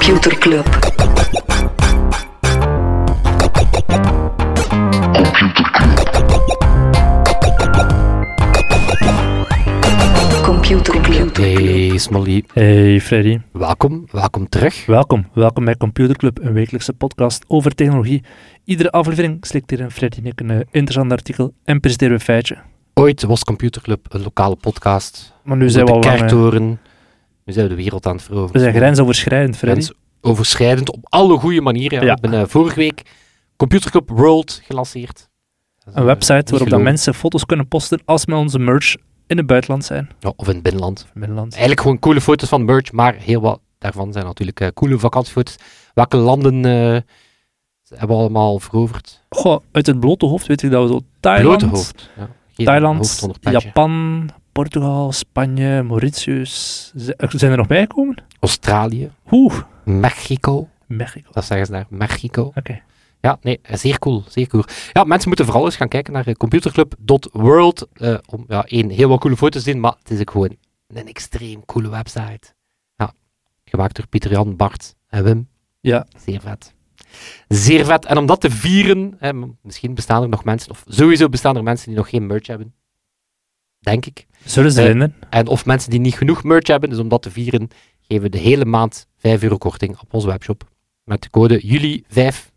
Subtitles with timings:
[0.00, 0.64] Computer Club.
[10.42, 11.36] Computer Club.
[11.36, 14.86] Hey Smolly, Hey Freddy, welkom, welkom terug.
[14.86, 15.26] welkom.
[15.32, 18.22] Welkom bij Computer Club, een wekelijkse podcast over technologie.
[18.64, 22.18] Iedere aflevering slikt hier een Freddy en ik een eh, interessant artikel en presenteren we
[22.18, 22.58] een feitje.
[22.94, 25.32] Ooit was Computerclub een lokale podcast.
[25.44, 26.78] Maar nu zijn we de al lang, eh, kerktoren.
[27.50, 28.52] Nu zijn we de wereld aan het veroveren.
[28.52, 29.80] we zijn grensoverschrijdend, Freddy.
[29.80, 31.98] Grensoverschrijdend op alle goede manieren.
[32.00, 32.04] Ja.
[32.04, 32.14] Ja.
[32.14, 33.02] We hebben eh, vorige week
[33.56, 35.28] Computerclub World gelanceerd.
[35.84, 36.82] Een eh, website waarop gelogen.
[36.82, 40.10] mensen foto's kunnen posten als met onze merch in het buitenland zijn.
[40.20, 41.06] Ja, of in het binnenland.
[41.14, 41.52] Binnenland.
[41.52, 45.56] Eigenlijk gewoon coole foto's van merch, maar heel wat daarvan zijn natuurlijk eh, coole vakantiefoto's.
[45.94, 49.24] Welke landen hebben we allemaal veroverd?
[49.28, 52.10] Goh, uit het blote hoofd weet ik dat we zo Thailand, hoofd.
[52.16, 52.64] Ja.
[52.64, 53.28] Thailand.
[53.40, 56.92] Japan, Portugal, Spanje, Mauritius.
[57.28, 58.16] Zijn er nog bijgekomen?
[58.40, 60.68] Australië, Oeh, Mexico.
[60.86, 61.30] Mexico.
[61.32, 62.52] Dat zeggen ze daar, Mexico.
[62.54, 62.82] Oké.
[63.20, 64.64] Ja, nee, zeer cool, zeer cool.
[64.92, 69.08] Ja, mensen moeten vooral eens gaan kijken naar eh, computerclub.world eh, om ja, één, heel
[69.08, 72.54] wat coole foto's te zien, maar het is ook gewoon een extreem coole website.
[72.96, 73.12] Ja,
[73.64, 75.48] gemaakt door Pieter Jan, Bart en Wim.
[75.80, 76.74] Ja, Zeer vet.
[77.48, 78.04] Zeer vet.
[78.04, 79.18] En om dat te vieren,
[79.62, 82.74] misschien bestaan er nog mensen, of sowieso bestaan er mensen die nog geen merch hebben.
[83.80, 84.26] Denk ik.
[84.44, 85.14] zullen ze Eh, vinden?
[85.30, 87.68] En of mensen die niet genoeg merch hebben, dus om dat te vieren,
[88.00, 90.68] geven we de hele maand 5 euro korting op onze webshop.
[91.04, 92.50] Met de code juli5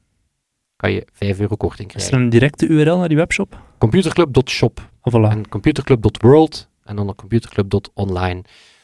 [0.75, 2.21] kan je 5 euro korting Is er krijgen.
[2.23, 3.61] een directe URL naar die webshop?
[3.77, 5.31] Computerclub.shop Oh, voilà.
[5.31, 8.41] en computerclub.world en dan computerclub.online.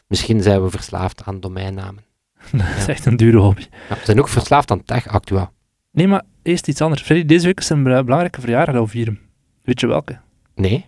[0.08, 2.04] Misschien zijn we verslaafd aan domeinnamen.
[2.52, 3.66] Dat is echt een dure hobby.
[3.90, 5.52] Ja, we zijn ook verslaafd aan TechActua.
[5.92, 7.02] Nee, maar eerst iets anders.
[7.02, 9.20] Freddy, deze week is een bela- belangrijke verjaardag we vieren.
[9.64, 10.20] Weet je welke?
[10.56, 10.86] Nee?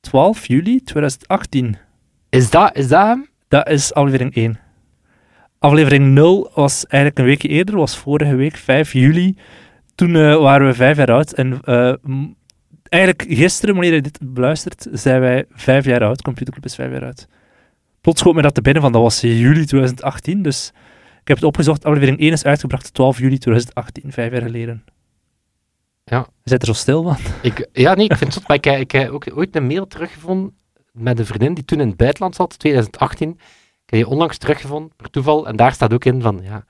[0.00, 1.76] 12 juli 2018.
[2.28, 3.28] Is dat, is dat hem?
[3.48, 4.58] Dat is aflevering 1.
[5.58, 9.36] Aflevering 0 was eigenlijk een weekje eerder, was vorige week 5 juli.
[9.94, 11.32] Toen eh, waren we vijf jaar oud.
[11.32, 11.94] En eh,
[12.88, 16.22] eigenlijk gisteren, wanneer je dit beluistert, zijn wij vijf jaar oud.
[16.22, 17.28] Computerclub is vijf jaar oud.
[18.00, 20.42] Plots schoot me dat te binnen van, dat was juli 2018.
[20.42, 20.72] Dus
[21.20, 21.84] ik heb het opgezocht.
[21.84, 24.84] Aflevering 1 is uitgebracht 12 juli 2018, vijf jaar geleden.
[26.10, 26.26] Ja.
[26.42, 27.16] Je zit er zo stil van.
[27.42, 30.56] Ik, ja, nee, ik vind het maar ik, heb ook ooit een mail teruggevonden
[30.92, 33.30] met een vriendin die toen in het buitenland zat, 2018.
[33.30, 33.36] Ik
[33.86, 36.64] heb die onlangs teruggevonden, per toeval, en daar staat ook in van, ja,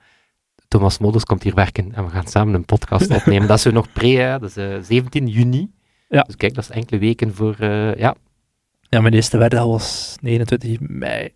[0.67, 3.47] Thomas Modus komt hier werken en we gaan samen een podcast opnemen.
[3.47, 5.71] dat is zo nog pre, hè, dat is eh, 17 juni.
[6.09, 6.21] Ja.
[6.21, 8.15] Dus kijk, dat is enkele weken voor, eh, ja,
[8.89, 11.33] Ja, mijn eerste werkdag was 29 mei.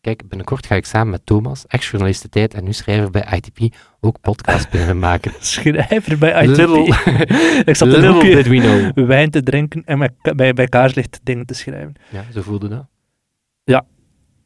[0.00, 4.70] Kijk, binnenkort ga ik samen met Thomas, ex-journalistentijd en nu schrijver bij ITP, ook podcast
[4.70, 5.32] beginnen maken.
[5.40, 6.56] Schrijver bij ITP.
[6.56, 6.84] Little,
[7.70, 9.06] ik zat een know.
[9.06, 11.94] wijn te drinken en bij, bij kaarslicht dingen te schrijven.
[12.10, 12.86] Ja, zo voelde dat.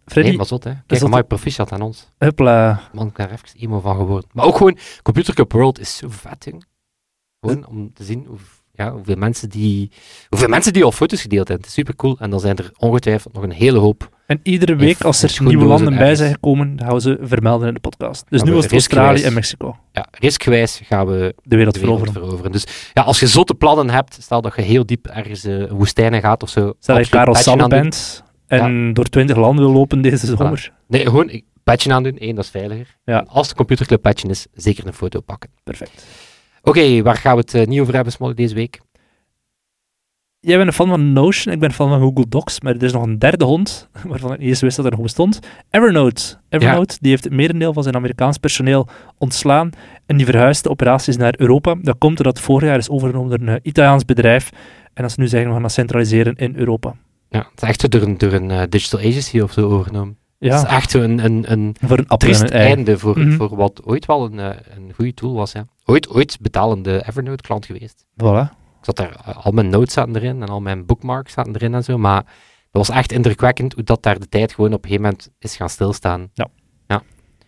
[0.06, 0.72] Freddy, Nee, maar zot, hè.
[0.86, 2.08] Kijk, maar proficiat aan ons.
[2.18, 2.80] hupla.
[2.92, 4.30] Man, ik ben er even emo van geworden.
[4.32, 6.64] Maar ook gewoon, Computer Club World is zo vet, jong.
[7.40, 8.38] Gewoon om te zien hoe,
[8.74, 9.90] ja, hoeveel, mensen die,
[10.28, 11.66] hoeveel mensen die al foto's gedeeld hebben.
[11.66, 12.16] Het is super cool.
[12.18, 14.08] En dan zijn er ongetwijfeld nog een hele hoop.
[14.26, 17.74] En iedere week, als er nieuwe landen bij zijn gekomen, gaan we ze vermelden in
[17.74, 18.24] de podcast.
[18.28, 19.76] Dus nu was het Australië en Mexico.
[19.92, 22.12] Ja, riskgewijs gaan we De wereld de wereld veroveren.
[22.12, 22.52] veroveren.
[22.52, 25.68] Dus ja, als je zotte plannen hebt, stel dat je heel diep ergens eh, een
[25.72, 26.72] woestijn in gaat of zo.
[26.78, 30.72] Stel dat je Karel Sanne bent en door 20 landen wil lopen deze zomer.
[30.88, 32.16] Nee, gewoon patchen aan doen.
[32.18, 32.96] Eén, dat is veiliger.
[33.04, 33.24] Ja.
[33.28, 35.50] Als de Computer Club patchen is, zeker een foto pakken.
[35.64, 36.06] Perfect.
[36.62, 38.80] Oké, waar gaan we het eh, niet over hebben, Smolly, deze week?
[40.40, 42.82] Jij bent een fan van Notion, ik ben een fan van Google Docs, maar er
[42.82, 45.38] is nog een derde hond, waarvan ik niet eens wist dat er nog bestond.
[45.70, 46.36] Evernote.
[46.48, 49.70] Evernote, die heeft het merendeel van zijn Amerikaans personeel ontslaan
[50.06, 51.74] en die verhuist de operaties naar Europa.
[51.82, 54.50] Dat komt doordat het vorig jaar is overgenomen door een eh, Italiaans bedrijf
[54.94, 56.94] en dat ze nu zeggen we gaan dat centraliseren in Europa.
[57.28, 60.18] Ja, het is echt door een, door een eh, digital agency of zo overgenomen.
[60.50, 63.32] Het is echt zo een, een, een voor een triest einde voor, Mhm.
[63.36, 65.52] voor wat ooit wel een, eh, een goede tool was.
[65.52, 65.66] Ja.
[65.84, 68.04] Ooit, ooit betalende Evernote-klant geweest.
[68.22, 68.50] Voilà.
[68.78, 71.74] Ik zat daar, eh, al mijn notes zaten erin en al mijn bookmarks zaten erin
[71.74, 72.22] en zo, maar
[72.70, 75.56] dat was echt indrukwekkend hoe dat daar de tijd gewoon op een gegeven moment is
[75.56, 76.30] gaan stilstaan.
[76.34, 76.48] Ja.
[76.86, 77.02] Ja,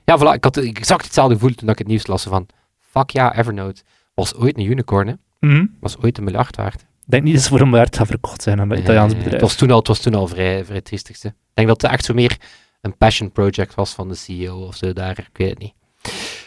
[0.05, 2.47] ja voilà, ik had exact hetzelfde gevoel toen ik het nieuws las van,
[2.81, 3.83] fuck ja, Evernote
[4.15, 5.15] was ooit een unicorn, hè.
[5.41, 5.67] Mhm.
[5.81, 6.81] was ooit een miljard waard.
[6.81, 9.33] Ik denk niet dat ze voor een miljard gaan verkocht zijn aan een Italiaans bedrijf.
[9.33, 11.29] Het was toen al, het was toen al vrij, vrij triestigste.
[11.29, 12.37] Ik denk dat het echt zo meer
[12.85, 15.73] een passion project was van de CEO of zo daar, ik weet het niet.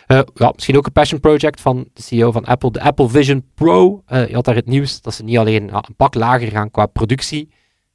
[0.07, 3.45] Eh, ja, misschien ook een passion project van de CEO van Apple, de Apple Vision
[3.55, 4.03] Pro.
[4.05, 6.85] Eh, je had daar het nieuws dat ze niet alleen een pak lager gaan qua
[6.85, 7.49] productie,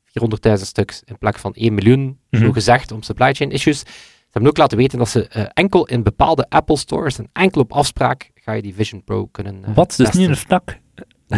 [0.04, 2.44] 400.000 stuks in plek van 1 miljoen, Mhm.
[2.44, 3.78] zo gezegd, om supply chain issues.
[3.78, 7.60] Ze hebben ook laten weten dat ze eh, enkel in bepaalde Apple stores en enkel
[7.60, 9.86] op afspraak ga je die Vision Pro kunnen Wat?
[9.88, 10.16] Dus testen.
[10.18, 10.78] niet in een fnak?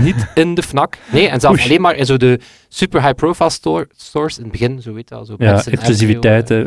[0.00, 0.98] Niet in de FNAC.
[1.12, 4.82] Nee, en zelfs alleen maar in zo de super high-profile store, stores in het begin,
[4.82, 5.24] zo weet je wel.
[5.24, 6.48] Zo Ja, mensen in exclusiviteit.
[6.48, 6.64] MBO, eh.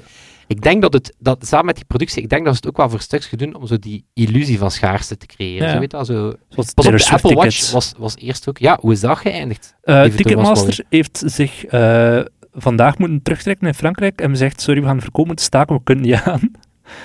[0.47, 2.77] Ik denk dat het, dat, samen met die productie, ik denk dat ze het ook
[2.77, 5.67] wel voor stuks doen om zo die illusie van schaarste te creëren.
[5.67, 5.73] Ja.
[5.73, 6.33] Zo weet je wel, zo...
[6.49, 8.57] Zoals Pas op, de Apple Watch was, was eerst ook...
[8.57, 9.75] Ja, hoe is dat geëindigd?
[9.83, 12.19] Even Ticketmaster heeft zich eh,
[12.53, 16.05] vandaag moeten terugtrekken in Frankrijk en zegt, sorry, we gaan verkopen te staken, we kunnen
[16.05, 16.51] niet aan.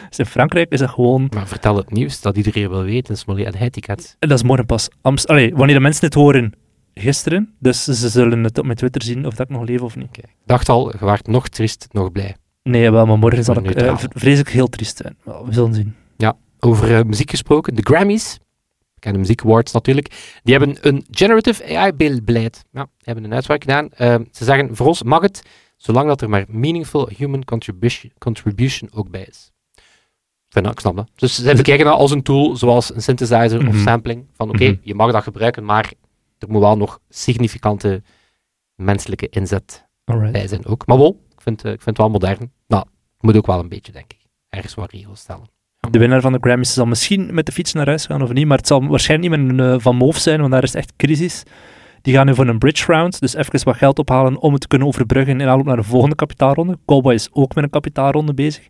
[0.08, 1.26] Dus in Frankrijk is dat gewoon...
[1.34, 3.16] Maar vertel het nieuws, dat iedereen wil weten.
[3.16, 3.54] Smolly en.
[4.18, 4.88] En dat is morgen pas.
[5.00, 6.52] Amst Allee, wanneer de mensen dit horen,
[6.94, 7.54] gisteren.
[7.58, 10.16] Dus ze zullen het op mijn Twitter zien of dat ik nog leef of niet.
[10.16, 12.36] Ik dacht al, je waart nog triest, nog blij.
[12.62, 13.98] Nee, wel, maar morgen zal ik eh, neutraal.
[13.98, 15.16] v- vrees ik heel triest zijn.
[15.22, 15.94] Wel, we zullen zien.
[16.64, 18.38] Over eh, muziek gesproken, de Grammys,
[18.94, 22.64] bekende muziek awards natuurlijk, die hebben een generative AI-beleid.
[22.72, 23.88] Ja, die hebben een uitspraak gedaan.
[23.92, 25.42] Eh, ze zeggen, voor ons mag het,
[25.76, 29.50] zolang dat er maar meaningful human contribution, contribution ook bij is.
[30.52, 31.10] Vind dat, ik snap dat.
[31.14, 33.82] Dus ze bekijken dat als een tool, zoals een synthesizer of Mhm.
[33.82, 34.26] sampling.
[34.32, 34.76] Van oké, Mhm.
[34.82, 35.92] je mag dat gebruiken, maar
[36.38, 38.02] er moet wel nog significante
[38.74, 40.32] menselijke inzet Alright.
[40.32, 40.86] bij zijn ook.
[40.86, 42.52] Maar wel, ik vind, eh, ik vind het wel modern.
[42.66, 42.84] Nou,
[43.20, 44.18] moet ook wel een beetje, denk ik.
[44.48, 45.50] Ergens wat regels stellen.
[45.90, 48.46] De winnaar van de Grammys zal misschien met de fiets naar huis gaan of niet,
[48.46, 50.92] maar het zal waarschijnlijk niet met een eh, Van Moof zijn, want daar is echt
[50.96, 51.42] crisis.
[52.02, 54.66] Die gaan nu voor een bridge round, dus even wat geld ophalen om het te
[54.68, 56.78] kunnen overbruggen in aanloop naar de volgende kapitaalronde.
[56.86, 58.66] Cowboy is ook met een kapitaalronde bezig.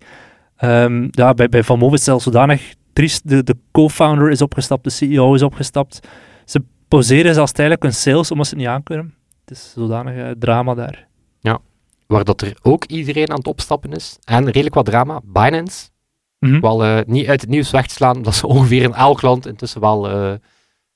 [0.62, 3.28] Ehm, ja, bij, bij Van Moof is zelfs zodanig triest.
[3.28, 6.08] De, de co-founder is opgestapt, de CEO is opgestapt.
[6.44, 9.14] Ze poseren zelfs tijdelijk hun sales omdat ze het niet aankunnen.
[9.40, 11.06] Het is zodanig eh, drama daar.
[12.06, 14.18] Waar dat er ook iedereen aan het opstappen is.
[14.24, 15.20] En redelijk wat drama.
[15.24, 15.88] Binance.
[16.38, 16.60] Mhm.
[16.60, 18.22] Wel eh, niet uit het nieuws weg te slaan.
[18.22, 20.32] Dat ze ongeveer in elk land intussen wel eh,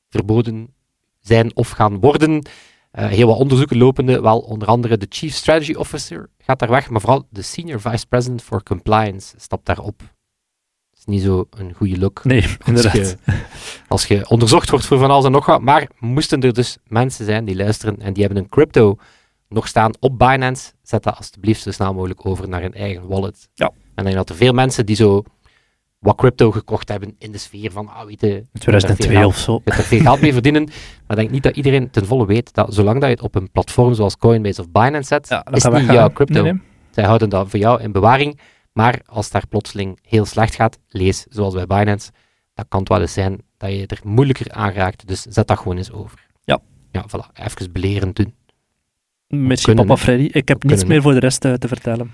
[0.08, 0.74] verboden
[1.20, 2.46] zijn of gaan worden.
[2.90, 4.20] Eh, heel wat onderzoeken lopende.
[4.20, 6.90] Wel onder andere de Chief Strategy Officer gaat daar weg.
[6.90, 9.98] Maar vooral de Senior Vice President for Compliance stapt daarop.
[9.98, 12.24] Dat is niet zo een goede look.
[12.24, 12.94] Nee, Als inderdaad.
[12.94, 13.16] je,
[13.88, 15.60] als je onderzocht wordt voor van alles en nog wat.
[15.60, 18.96] Maar moesten er dus mensen zijn die luisteren en die hebben een crypto
[19.48, 23.48] nog staan op Binance, zet dat alsjeblieft zo snel mogelijk over naar hun eigen wallet.
[23.54, 23.66] Ja.
[23.66, 25.22] En ik denk dat er veel mensen die zo
[26.06, 29.38] wat crypto gekocht hebben in de sfeer van, ah, weet je, je In 2002 of
[29.38, 29.60] zo.
[29.64, 30.64] er veel geld mee verdienen.
[30.64, 30.72] Maar
[31.08, 33.50] ik denk niet dat iedereen ten volle weet dat zolang dat je het op een
[33.50, 36.42] platform zoals Coinbase of Binance zet, Ja, dat is niet jouw crypto.
[36.42, 36.62] Nee, nee.
[36.90, 38.40] Zij houden dat voor jou in bewaring.
[38.72, 42.10] Maar als daar plotseling heel slecht gaat, lees zoals bij Binance,
[42.54, 45.06] dan kan het wel eens zijn dat je er moeilijker aan raakt.
[45.06, 46.26] Dus zet dat gewoon eens over.
[46.44, 46.60] Ja.
[46.90, 47.32] Ja, voilà.
[47.32, 48.34] Even belerend doen.
[49.28, 49.96] Kunnen, papa.
[49.96, 50.28] Freddy.
[50.32, 52.12] Ik heb niets meer voor de rest eh, te vertellen.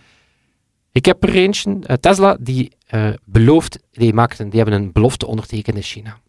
[0.93, 4.93] Ik heb er eentje, eh, Tesla, die eh, belooft, die, maakt een, die hebben een
[4.93, 6.21] belofte ondertekend in China.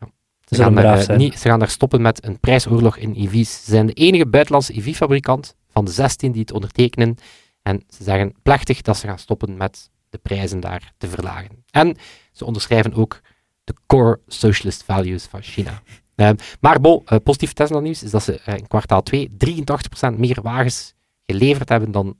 [0.00, 0.08] Ja.
[0.44, 3.64] Ze, gaan daar, eh, niet, ze gaan daar stoppen met een prijsoorlog in EV's.
[3.64, 7.16] Ze zijn de enige buitenlandse EV-fabrikant van de 16 die het ondertekenen.
[7.62, 11.64] En ze zeggen plechtig dat ze gaan stoppen met de prijzen daar te verlagen.
[11.70, 11.96] En
[12.32, 13.20] ze onderschrijven ook
[13.64, 15.82] de core socialist values van China.
[16.14, 20.94] Eh, maar bon, eh, positief Tesla-nieuws is dat ze in kwartaal 2 83% meer wagens
[21.26, 22.16] geleverd hebben dan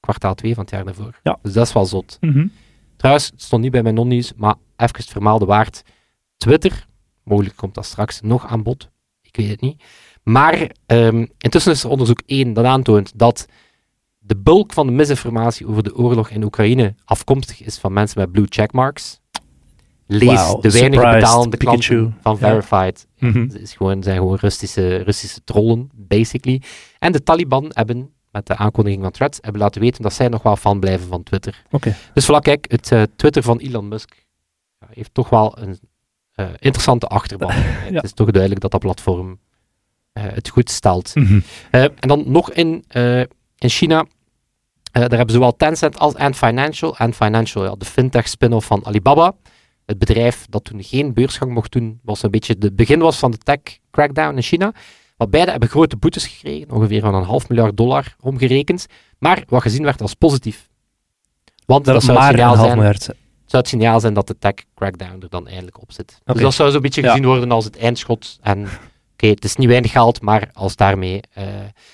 [0.00, 1.20] kwartaal 2 van het jaar daarvoor.
[1.22, 1.38] Ja.
[1.42, 2.18] Dus dat is wel zot.
[2.20, 2.46] Mhm.
[3.02, 5.82] Trouwens, het stond niet bij mijn non-nieuws, maar even het vermaalde waard.
[6.36, 6.86] Twitter,
[7.24, 8.88] mogelijk komt dat straks nog aan bod.
[9.22, 9.82] Ik weet het niet.
[10.22, 13.46] Maar ehm, intussen is er onderzoek 1 dat aantoont dat
[14.18, 18.32] de bulk van de misinformatie over de oorlog in Oekraïne afkomstig is van mensen met
[18.32, 19.20] blue checkmarks.
[20.06, 21.94] Lees de weinig surprised, betalende Pikachu.
[21.96, 22.62] klanten van Ja.
[22.62, 23.06] Verified.
[23.18, 23.40] Mhm.
[23.40, 26.62] Het is gewoon, zijn gewoon Russische, Russische trollen, basically.
[26.98, 30.42] En de Taliban hebben, met de aankondiging van Threads, hebben laten weten dat zij nog
[30.42, 31.62] wel fan blijven van Twitter.
[31.70, 31.96] Oké.
[32.14, 34.26] Dus voilà, kijk, het eh, Twitter van Elon Musk
[34.78, 35.78] ja, heeft toch wel een
[36.32, 37.50] eh, interessante achterban.
[37.92, 39.38] Het is toch duidelijk dat dat platform
[40.12, 41.14] eh, het goed stelt.
[41.14, 41.40] Mhm.
[41.70, 42.84] En dan nog in,
[43.58, 44.06] in China,
[44.92, 46.96] daar hebben zowel Tencent als Ant Financial.
[46.96, 49.34] Ant Financial, ja, de fintech spin-off van Alibaba.
[49.86, 53.30] Het bedrijf dat toen geen beursgang mocht doen, was een beetje het begin was van
[53.30, 53.60] de tech
[53.90, 54.72] crackdown in China.
[55.28, 58.86] Beide hebben grote boetes gekregen, ongeveer van een half miljard dollar omgerekend.
[59.18, 60.68] Maar wat gezien werd als positief.
[61.66, 62.94] Want dat, Dat zou het signaal zijn
[63.52, 66.18] zou het signaal zijn dat de tech crackdown er dan eindelijk op zit.
[66.24, 67.08] Dus dat zou zo'n beetje Ja.
[67.08, 68.38] gezien worden als het eindschot.
[68.40, 68.68] En
[69.12, 71.44] oké, het is niet weinig geld, maar als daarmee, eh,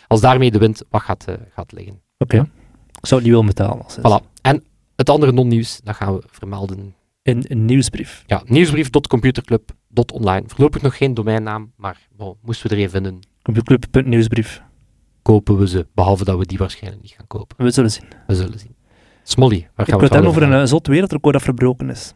[0.07, 2.01] als daarmee de wind wat gaat, eh, gaat liggen.
[2.19, 2.37] Oké.
[3.01, 3.85] Ik zou het niet willen betalen.
[3.85, 3.99] Als.
[3.99, 4.41] Voilà.
[4.43, 4.65] En
[4.97, 6.95] het andere non-nieuws, dat gaan we vermelden.
[7.29, 8.25] In een nieuwsbrief.
[8.27, 10.43] Ja, nieuwsbrief.computerclub.online.
[10.47, 14.63] Voorlopig nog geen domeinnaam, maar bon, moesten we er een vinden, Computerclub.nieuwsbrief.
[15.23, 15.87] kopen we ze.
[15.95, 17.65] Behalve dat we die waarschijnlijk niet gaan kopen.
[17.65, 18.05] We zullen zien.
[18.27, 18.75] We zullen zien.
[19.23, 20.69] Smolly, waar Ik gaan we wil het wel over een hebben?
[20.69, 22.15] zot wereldrecord dat verbroken is.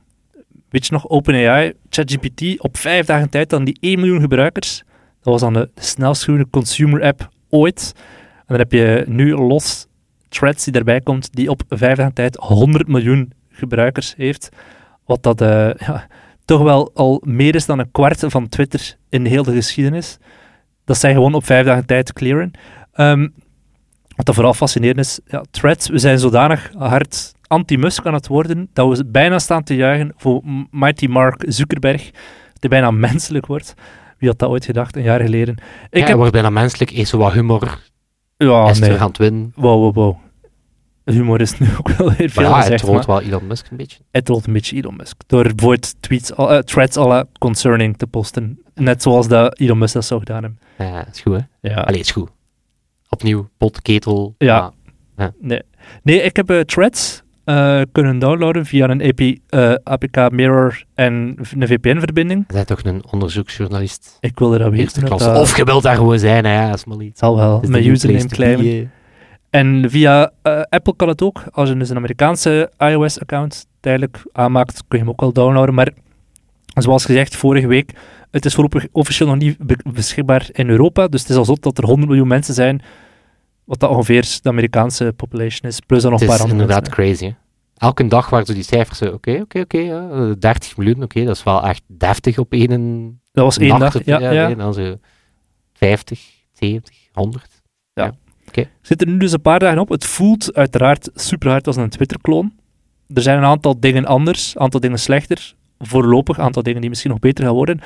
[0.68, 4.82] Weet je nog, OpenAI, ChatGPT, op vijf dagen tijd dan die 1 miljoen gebruikers.
[5.20, 7.92] Dat was dan de, de snelst groeiende consumer app ooit.
[8.36, 9.86] En dan heb je nu los
[10.28, 14.48] Threads die daarbij komt, die op vijf dagen tijd 100 miljoen gebruikers heeft.
[15.04, 16.06] Wat dat eh, ja,
[16.44, 20.18] toch wel al meer is dan een kwart van Twitter in heel de geschiedenis.
[20.84, 22.50] Dat zij gewoon op vijf dagen tijd clearen.
[22.92, 23.28] Ehm,
[24.16, 28.68] wat dat vooral fascinerend is, ja, Threads, we zijn zodanig hard anti-Musk aan het worden,
[28.72, 32.10] dat we bijna staan te juichen voor Mighty Mark Zuckerberg,
[32.58, 33.74] die bijna menselijk wordt.
[34.18, 35.56] Wie had dat ooit gedacht, een jaar geleden?
[35.90, 36.16] Ik ja, heb...
[36.16, 37.78] wordt bijna menselijk, is zo wat humor,
[38.36, 38.88] Ja, is nee.
[38.88, 39.52] terug aan het winnen.
[39.56, 40.16] Wow, wow, wow.
[41.04, 43.70] Humor is nu ook wel weer Maar veel ja, gezegd, troont maar wel Elon Musk
[43.70, 43.98] een beetje.
[44.10, 45.16] het trolt een beetje Elon Musk.
[45.26, 48.58] Door bijvoorbeeld tweets, eh, threads alle concerning te posten.
[48.74, 50.58] Net zoals dat Elon Musk dat zou gedaan hebben.
[50.78, 51.68] Ja, is goed, hè?
[51.70, 51.80] Ja.
[51.80, 52.30] Allee, is goed.
[53.08, 54.34] Opnieuw, pot, ketel.
[54.38, 54.72] Ja.
[55.16, 55.62] maar- Nee.
[56.02, 61.36] nee, ik heb eh, threads eh, kunnen downloaden via een AP, eh, APK Mirror en
[61.58, 62.46] een VPN-verbinding.
[62.46, 64.16] Bent toch een onderzoeksjournalist.
[64.20, 65.12] Ik wilde dat weten.
[65.40, 66.96] Of je wilt daar gewoon zijn, hè, ja, is maar.
[66.98, 68.90] Het zal wel, Het mijn username claimen.
[69.52, 69.60] Eh.
[69.60, 71.42] En via eh, Apple kan het ook.
[71.50, 75.74] Als je dus een Amerikaanse iOS-account tijdelijk aanmaakt, kun je hem ook wel downloaden.
[75.74, 75.90] Maar
[76.74, 77.92] zoals gezegd, vorige week,
[78.30, 81.08] het is voorlopig officieel nog niet be- beschikbaar in Europa.
[81.08, 82.82] Dus het is al zo dat er 100 miljoen mensen zijn,
[83.64, 85.80] wat dat ongeveer de Amerikaanse population is.
[85.80, 87.04] Plus dan nog Het een is paar andere inderdaad mensen.
[87.18, 87.24] crazy.
[87.34, 87.40] Hè?
[87.86, 91.24] Elke dag waren zo die cijfers zo, oké, oké, oké, ja, eh, 30 miljoen, oké,
[91.24, 93.80] dat is wel echt deftig op één Dat was één nacht.
[93.80, 93.94] dag.
[93.96, 94.46] of- Ja, ja.
[94.46, 94.96] nee, dan zo
[95.72, 96.20] 50,
[96.52, 97.62] 70, 100.
[98.82, 99.88] Zit er nu dus een paar dagen op.
[99.88, 102.52] Het voelt uiteraard super hard als een Twitter-kloon.
[103.14, 105.54] Er zijn een aantal dingen anders, een aantal dingen slechter.
[105.78, 107.80] Voorlopig, een aantal dingen die misschien nog beter gaan worden.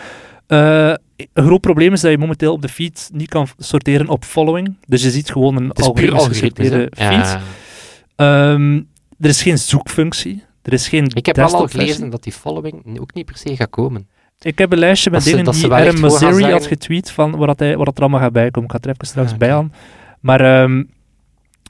[0.47, 0.93] Eh,
[1.33, 4.77] een groot probleem is dat je momenteel op de feed niet kan sorteren op following.
[4.87, 5.83] Dus je ziet gewoon een hè.
[6.25, 7.39] gesorteerde feed.
[7.39, 7.41] Ja.
[8.17, 8.75] Ehm,
[9.21, 10.43] er is geen zoekfunctie.
[10.63, 13.57] Er is geen Ik heb wel al gelezen dat die following ook niet per se
[13.57, 14.09] gaat komen.
[14.41, 17.59] Ik heb een lijstje met ze- dingen die gaan Mosseri had getweet van wat, dat
[17.59, 18.71] hij, wat er allemaal gaat bijkomen.
[18.71, 19.57] Ik ga er even straks Ah, bij oké.
[19.59, 19.73] aan.
[20.27, 20.83] Maar ehm,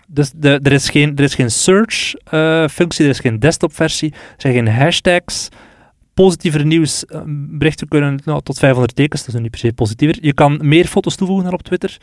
[0.06, 4.54] dus de, er, is geen, er is geen search-functie, er is geen desktop-versie, er zijn
[4.54, 5.48] geen hashtags.
[6.14, 10.18] Positiever nieuws, eh, berichten kunnen nou, tot 500 tekens, dat is niet per se positiever.
[10.20, 11.96] Je kan meer foto's toevoegen dan op Twitter.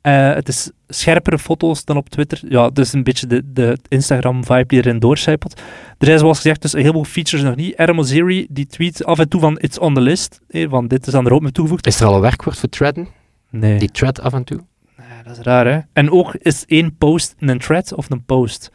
[0.00, 2.40] Eh, het is scherpere foto's dan op Twitter.
[2.48, 5.60] Ja, is een beetje de, de Instagram-vibe die erin doorcijpelt.
[5.98, 7.76] Er zijn zoals gezegd dus een heleboel features nog niet.
[7.76, 11.06] Adam Oziri die tweet af en toe van it's on the list, eh, van dit
[11.06, 11.86] is aan de roadmap toegevoegd.
[11.86, 13.08] Is er al een werkwoord voor threaden?
[13.50, 13.78] Nee.
[13.78, 14.60] Die thread af en toe?
[15.28, 15.78] Dat is raar, hè?
[15.92, 18.70] En ook is één post een thread of een post.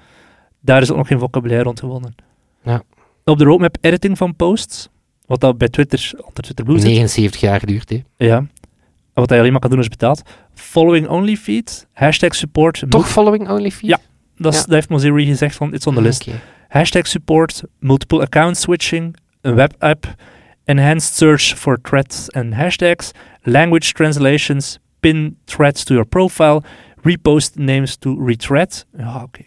[0.62, 2.16] Daar is ook nog geen vocabulaire rond gewonnen.
[2.64, 2.82] Ja.
[3.26, 4.90] Op de roadmap editing van posts,
[5.26, 8.04] wat dat bij Twitter, onder Twitter Blue zit, 79 jaar duurt, hè.
[8.18, 8.38] ja.
[8.38, 10.22] En wat je alleen maar kan doen is betaald.
[10.54, 12.84] Following only feed, hashtag support.
[12.90, 13.90] Toch following only feed?
[13.90, 13.98] Ja,
[14.38, 14.66] Dat, is, Ja.
[14.66, 16.28] dat heeft Mozilla gezegd van, it's on the Ah, list.
[16.68, 20.16] Hashtag support, multiple account switching, een webapp,
[20.66, 26.62] enhanced search for threads and hashtags, language translations, pin threads to your profile,
[27.02, 28.86] repost names to rethread.
[28.98, 29.42] Ja, oké.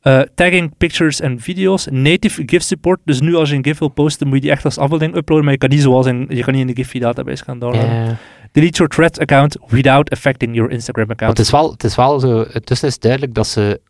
[0.00, 3.00] Eh, tagging pictures en video's, native GIF support.
[3.04, 5.44] Dus nu als je een GIF wil posten, moet je die echt als afbeelding uploaden,
[5.44, 8.04] maar je kan niet zoals in, je kan niet in de Giphy database gaan downloaden.
[8.04, 8.16] Ja.
[8.52, 11.38] Delete your thread account without affecting your Instagram Want account.
[11.38, 13.80] het is wel, het is wel zo, intussen is het duidelijk dat ze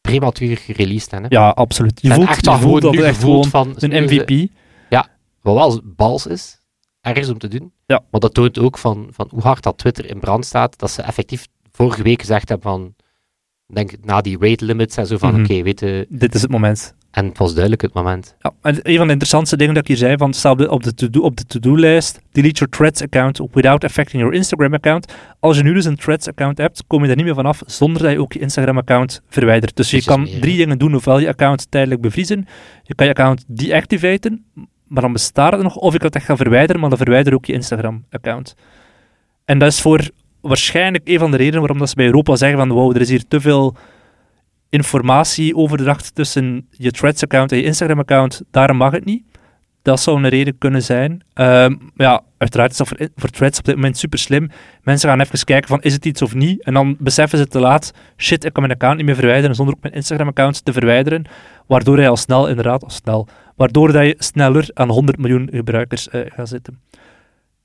[0.00, 1.30] prematuur gereleased hebben.
[1.30, 2.00] Ja, absoluut.
[2.02, 4.50] Je En voelt, echt je wel voelt dat nu het echt gewoon van een MVP.
[5.40, 6.60] Wat wel bals is,
[7.00, 7.72] ergens om te doen.
[7.92, 8.02] Ja.
[8.10, 10.78] Maar dat toont ook van, van hoe hard dat Twitter in brand staat.
[10.78, 12.94] Dat ze effectief vorige week gezegd hebben van,
[13.66, 15.42] ik denk na die rate limits en zo van, Mhm.
[15.42, 16.94] oké, weet je, Dit is het moment.
[17.10, 18.36] en het was duidelijk het moment.
[18.38, 20.70] Ja, en een van de interessantste dingen dat ik hier zei, van sta op de,
[20.70, 25.12] op de to-do op de to-do-lijst, delete your Threads account without affecting your Instagram account.
[25.40, 28.02] Als je nu dus een Threads account hebt, kom je daar niet meer vanaf zonder
[28.02, 29.76] dat je ook je Instagram account verwijdert.
[29.76, 32.46] Dus je kan meer, drie dingen doen, ofwel je account tijdelijk bevriezen,
[32.82, 34.44] je kan je account deactivaten,
[34.88, 37.44] maar dan bestaat het nog, of kan het echt gaan verwijderen, maar dan verwijder ook
[37.44, 38.54] je Instagram account.
[39.44, 42.58] En dat is voor waarschijnlijk een van de redenen waarom dat ze bij Europa zeggen
[42.58, 43.76] van wow, er is hier te veel
[44.68, 49.22] informatieoverdracht tussen je Threads-account en je Instagram-account, daarom mag het niet.
[49.82, 51.22] Dat zou een reden kunnen zijn.
[51.32, 54.50] Ehm, ja, uiteraard is dat voor, voor Threads op dit moment super slim.
[54.82, 56.62] Mensen gaan even kijken van, is het iets of niet?
[56.62, 59.74] En dan beseffen ze te laat, shit, ik kan mijn account niet meer verwijderen, zonder
[59.74, 61.24] ook mijn Instagram-account te verwijderen.
[61.66, 66.08] Waardoor hij al snel, inderdaad, al snel, waardoor dat je sneller aan 100 miljoen gebruikers
[66.08, 66.80] eh, gaat zitten.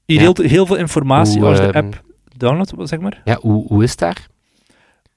[0.06, 0.32] Hier Ja.
[0.34, 2.02] heel, heel veel informatie Hoe, als de ehm, app
[2.38, 3.22] downloadt, zeg maar.
[3.26, 4.28] Ja, hoe, hoe is daar?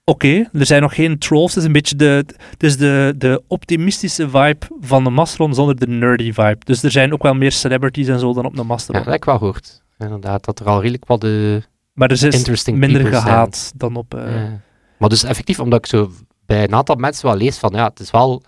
[0.05, 1.51] Oké, er zijn nog geen trolls.
[1.51, 5.77] Het is een beetje de, het is de, de optimistische vibe van de Mastodon zonder
[5.77, 6.57] de nerdy vibe.
[6.65, 9.03] Dus er zijn ook wel meer celebrities en zo dan op de Ja, Mastodon.
[9.03, 9.83] dat heb ik wel gehoord.
[9.99, 13.13] Inderdaad, dat er al redelijk wat de maar er is minder zijn.
[13.23, 14.15] gehaat dan op...
[14.15, 14.61] eh, Ja.
[14.99, 16.11] Maar dus effectief, omdat ik zo
[16.47, 18.43] bij een aantal mensen wel lees van, ja, het is wel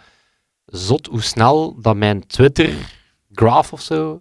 [0.71, 4.21] zot hoe snel dat mijn Twitter-graph of zo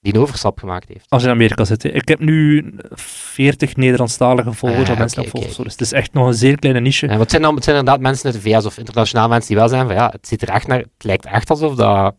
[0.00, 1.06] die een overstap gemaakt heeft.
[1.08, 1.82] Als je in Amerika zit.
[1.82, 1.88] hè.
[1.88, 5.20] Ik heb nu 40 Nederlandstalige volgers Ah, volgen.
[5.42, 5.62] oké.
[5.62, 7.04] Dus het is echt nog een zeer kleine niche.
[7.06, 9.48] Ja, want het zijn, dan, het zijn inderdaad mensen uit de VS of internationaal mensen
[9.48, 12.14] die wel zijn van, ja, het, ziet er echt naar, het lijkt echt alsof dat,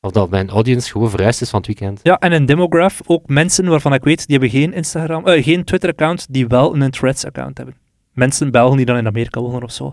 [0.00, 2.00] of dat mijn audience gewoon verhuisd is van het weekend.
[2.02, 5.64] Ja, en een demograph, ook mensen waarvan ik weet, die hebben geen Instagram, eh, geen
[5.64, 7.76] Twitter-account, die wel een Threads-account hebben.
[8.12, 9.92] Mensen, Belgen die dan in Amerika wonen of zo.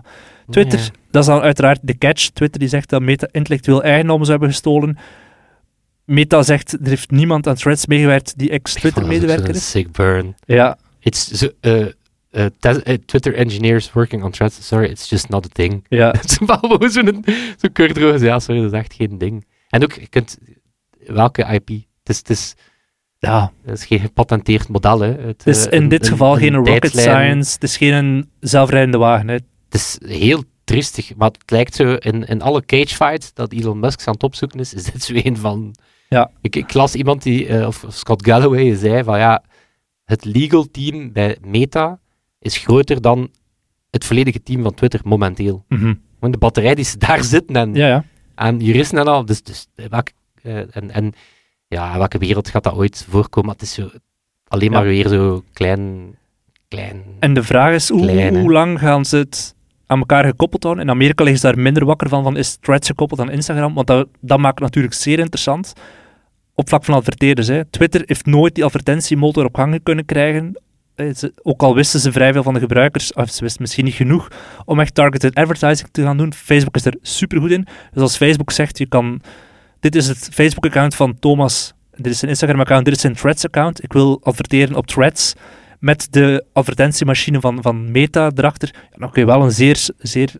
[0.52, 0.84] Twitter, Ja.
[1.10, 2.28] dat is dan uiteraard de catch.
[2.30, 4.96] Twitter die zegt dat Meta intellectueel eigendom zou hebben gestolen.
[6.04, 9.70] Meta zegt, er heeft niemand aan threads meegewerkt die ex-Twitter-medewerker is.
[9.70, 10.34] sick burn.
[10.44, 11.86] Ja, It's eh,
[12.30, 14.66] eh, eh, Twitter engineers working on threads.
[14.66, 15.84] Sorry, it's just not a thing.
[15.88, 16.14] ja.
[16.90, 17.24] Zo'n
[17.58, 18.20] zo keurdroog.
[18.20, 19.46] Ja, sorry, dat is echt geen ding.
[19.68, 20.38] En ook, je kunt...
[21.06, 21.68] Welke IP?
[21.68, 22.54] Het is, het is,
[23.18, 23.52] ja.
[23.64, 25.08] het is geen gepatenteerd model, hè.
[25.08, 27.52] Het, Het is in een- dit geval een geen rocket science.
[27.54, 29.28] Het is geen zelfrijdende wagen.
[29.28, 29.36] Hè.
[29.72, 34.06] Het is heel triestig, maar het lijkt zo in, in alle cagefights dat Elon Musk
[34.06, 35.74] aan het opzoeken is, is dit zo een van...
[36.08, 36.30] Ja.
[36.40, 39.42] Ik, ik las iemand die, eh, of Scott Galloway, zei van ja,
[40.04, 41.98] het legal team bij Meta
[42.38, 43.30] is groter dan
[43.90, 45.64] het volledige team van Twitter momenteel.
[45.68, 45.94] Mhm.
[46.14, 48.04] Gewoon de batterij die ze daar zitten en Ja, ja.
[48.34, 49.24] aan juristen en al.
[49.24, 50.12] Dus, dus welke,
[50.42, 51.12] eh, en, en
[51.68, 53.50] ja, welke wereld gaat dat ooit voorkomen?
[53.52, 53.90] Het is zo
[54.48, 54.76] alleen Ja.
[54.76, 56.16] maar weer zo klein...
[56.68, 59.54] klein En de vraag is, hoe, Klein, hoe lang gaan ze het
[59.92, 60.84] aan elkaar gekoppeld houden?
[60.84, 63.74] In Amerika liggen ze daar minder wakker van, van is Threads gekoppeld aan Instagram?
[63.74, 65.72] Want dat, dat maakt het natuurlijk zeer interessant.
[66.54, 67.48] Op vlak van adverteerders.
[67.48, 67.64] Hè.
[67.64, 70.60] Twitter heeft nooit die advertentiemotor op gang kunnen krijgen.
[70.94, 71.08] Eh,
[71.42, 74.28] Ook al wisten ze vrij veel van de gebruikers, of ze wisten misschien niet genoeg
[74.64, 76.32] om echt targeted advertising te gaan doen.
[76.34, 77.66] Facebook is er supergoed in.
[77.92, 79.20] Dus als Facebook zegt, je kan,
[79.80, 83.82] dit is het Facebook-account van Thomas, dit is zijn Instagram-account, dit is zijn Threads-account.
[83.82, 85.34] Ik wil adverteren op Threads
[85.82, 88.74] met de advertentiemachine van, van Meta erachter.
[88.96, 90.32] Dan kun je wel een zeer, zeer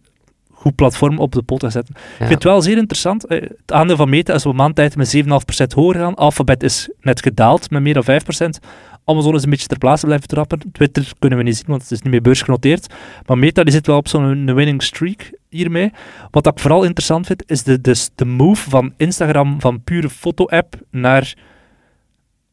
[0.50, 1.94] goed platform op de poten zetten.
[1.94, 3.26] Ik vind het wel zeer interessant.
[3.26, 6.14] Eh, Het aandeel van Meta is op een maand tijd met 7,5% hoger gaan.
[6.14, 8.58] Alphabet is net gedaald met meer dan 5%.
[9.04, 10.58] Amazon is een beetje ter plaatse blijven trappen.
[10.72, 12.94] Twitter kunnen we niet zien, want het is niet meer beursgenoteerd.
[13.26, 15.92] Maar Meta die zit wel op zo'n winning streak hiermee.
[16.30, 20.74] Wat ik vooral interessant vind, is de, de, de move van Instagram van pure foto-app
[20.90, 21.34] naar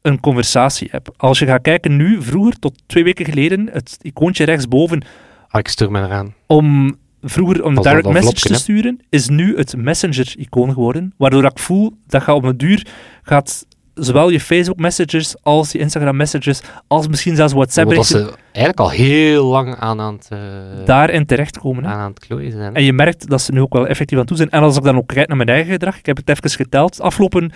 [0.01, 1.13] een conversatie-app.
[1.17, 5.03] Als je gaat kijken nu, vroeger, tot twee weken geleden, het icoontje rechtsboven
[5.51, 6.33] Ah, ik stuur me eraan.
[6.47, 8.59] om vroeger om de dat direct dat message te hè?
[8.59, 11.13] sturen, is nu het messenger-icoon geworden.
[11.17, 12.87] Waardoor ik voel dat je op een duur
[13.23, 18.33] gaat zowel je Facebook messages als je Instagram messages, als misschien zelfs WhatsApp Omdat berichten,
[18.33, 20.39] ze eigenlijk al heel lang aan, aan, het, eh,
[20.85, 21.85] daarin terechtkomen.
[21.85, 22.75] aan, aan het klooien zijn.
[22.75, 24.49] En je merkt dat ze nu ook wel effectief aan toe zijn.
[24.49, 27.01] En als ik dan ook kijk naar mijn eigen gedrag, ik heb het even geteld.
[27.01, 27.51] Afgelopen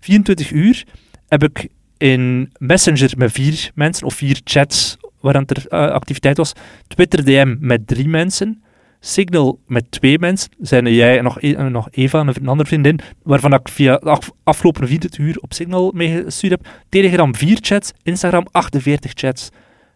[0.00, 0.84] 24 uur
[1.28, 1.68] heb ik
[2.04, 6.52] in Messenger met vier mensen, of vier chats waar er eh, activiteit was.
[6.86, 8.62] Twitter DM met drie mensen.
[9.00, 10.50] Signal met twee mensen.
[10.60, 14.10] Zijn jij en nog, e- en nog Eva, een, andere vriendin, waarvan ik via de
[14.10, 16.66] af- afgelopen 24 uur op Signal mee gestuurd heb.
[16.88, 19.48] Telegram vier chats, Instagram 48 chats.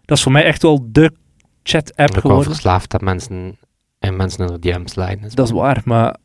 [0.05, 1.13] Dat is voor mij echt wel de
[1.63, 2.45] chat-app Ik ben geworden.
[2.45, 3.59] verslaafd dat mensen
[3.99, 5.31] en mensen de DM's lijnen.
[5.35, 6.17] Dat is waar, maar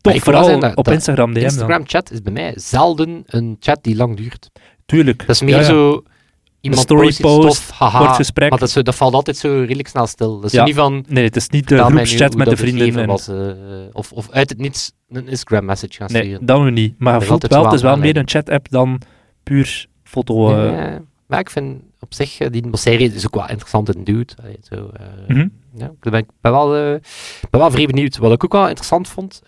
[0.00, 1.42] toch vooral dat- op dat Instagram DM dan.
[1.42, 4.50] Instagram chat is bij mij zelden een chat die lang duurt.
[4.86, 5.18] Tuurlijk.
[5.18, 6.02] Dat is meer Ja, zo
[6.60, 8.50] iemand story post stof, haha, kort gesprek.
[8.50, 10.34] maar dat, zo, dat valt altijd zo redelijk snel stil.
[10.36, 10.64] Dat is Ja.
[10.64, 12.98] niet van Nee, het is niet de groepschat met de dat vrienden.
[12.98, 13.48] En, was, eh,
[13.92, 16.46] of, of uit het niets een Instagram message gaan nee, sturen.
[16.46, 16.94] dat nu niet.
[16.98, 19.00] Maar is voelt wel, het is wel meer een chat-app dan
[19.42, 20.56] puur foto.
[20.56, 24.34] eh, Ja, maar ik vind op zich, eh, die serie is ook wel interessant en.
[24.42, 24.90] Allee, zo,
[25.28, 25.48] mhm.
[25.76, 26.68] ja, ik ben, ik ben, wel,
[27.50, 28.16] ben wel vrij benieuwd.
[28.16, 29.42] Wat ik ook wel interessant vond,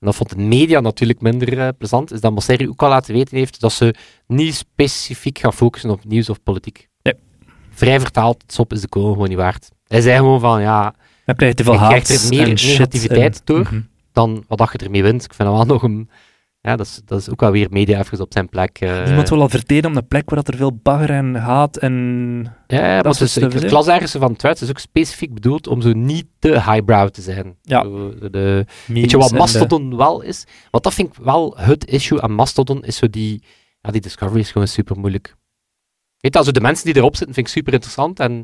[0.00, 3.14] en dat vond de media natuurlijk minder eh, plezant, is dat Mosseri ook al laten
[3.14, 3.94] weten heeft dat ze
[4.26, 6.88] niet specifiek gaan focussen op nieuws of politiek.
[7.02, 7.14] Nee.
[7.70, 9.68] Vrij vertaald, sop is de kool gewoon niet waard.
[9.86, 13.34] Hij zei gewoon van, ja, Dan krijg je te veel haat krijgt er meer negativiteit
[13.36, 13.60] en- door.
[13.60, 13.80] Mhm.
[14.12, 15.24] dan wat je ermee wint.
[15.24, 16.10] Ik vind dat wel nog een...
[16.68, 18.78] Ja, dat is, dat is ook wel weer media even op zijn plek.
[18.80, 19.04] eh.
[19.04, 21.92] Niemand wil adverteren op een plek waar dat er veel bagger en haat en...
[22.66, 24.68] Ja, ja, maar Dat het is is, ik, de- ik las ergens van Threads, is
[24.68, 27.56] ook specifiek bedoeld om zo niet te highbrow te zijn.
[27.62, 27.82] Ja.
[27.82, 30.44] Zo, de, weet je wat de- Mastodon wel is?
[30.70, 33.42] Want dat vind ik wel het issue aan Mastodon, is zo die...
[33.80, 35.36] Ja, die discovery is gewoon super moeilijk.
[36.18, 38.42] Weet je, also de mensen die erop zitten vind ik super interessant, en,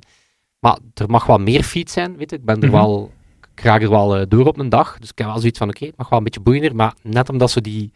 [0.59, 2.37] maar er mag wel meer feed zijn, weet je.
[2.37, 2.77] Ik ben er Mhm.
[2.77, 3.13] wel...
[3.57, 5.69] Ik raak er wel eh, door op een dag, dus ik heb wel zoiets van,
[5.69, 7.93] oké, het mag wel een beetje boeiender, maar net omdat zo die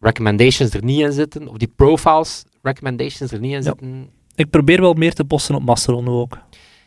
[0.00, 3.62] recommendations er niet in zitten, of die profiles recommendations er niet in Ja.
[3.62, 6.38] zitten, Ik probeer wel meer te posten op Mastodon ook.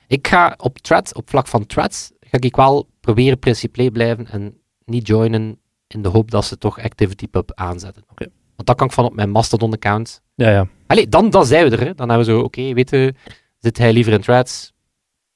[0.08, 4.58] ik ga op threads, op vlak van threads, ga ik wel proberen principieel blijven en
[4.86, 8.04] niet joinen in de hoop dat ze toch ActivityPub aanzetten.
[8.12, 8.26] Oké.
[8.56, 10.22] Want dat kan ik van op mijn Mastodon-account.
[10.36, 10.68] Ja, ja.
[10.88, 11.86] Allee, dan, dan zijn we er.
[11.86, 11.94] Hè.
[11.94, 13.14] Dan hebben we zo, oké, weet je,
[13.60, 14.74] zit hij liever in threads?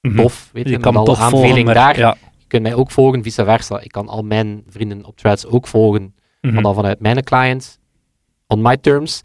[0.01, 0.15] Mhm.
[0.15, 1.73] Tof, weet je, kan alle toch volgen, maar...
[1.73, 1.97] daar.
[1.97, 2.17] Ja.
[2.37, 3.79] Je kunt mij ook volgen, vice versa.
[3.79, 6.15] Ik kan al mijn vrienden op threads ook volgen,
[6.47, 6.53] Mhm.
[6.55, 7.79] maar dan vanuit mijn client,
[8.47, 9.21] on my terms.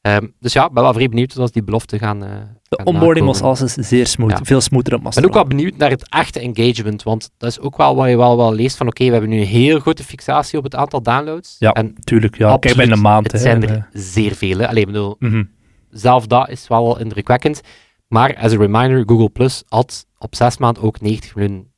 [0.00, 2.24] Ehm, dus ja, ik ben wel vrij benieuwd als die beloften gaan...
[2.24, 2.30] eh,
[2.68, 4.30] De gaan onboarding was alles zeer smooth.
[4.30, 4.44] Ja.
[4.44, 7.60] Veel smoother op Ik ben ook wel benieuwd naar het echte engagement, want dat is
[7.60, 10.04] ook wel wat je wel, wel leest van oké, we hebben nu een heel grote
[10.04, 11.56] fixatie op het aantal downloads.
[11.58, 12.48] Ja, en Tuurlijk, ja.
[12.48, 13.24] Kijk, absoluut, een maand.
[13.24, 14.68] het hè, zijn er zeer vele.
[14.68, 15.42] Alleen, bedoel, eh, mhm.
[15.90, 17.60] zelf dat is wel indrukwekkend.
[18.08, 21.70] Maar as a reminder, Google Plus had op zes maanden ook 90 miljoen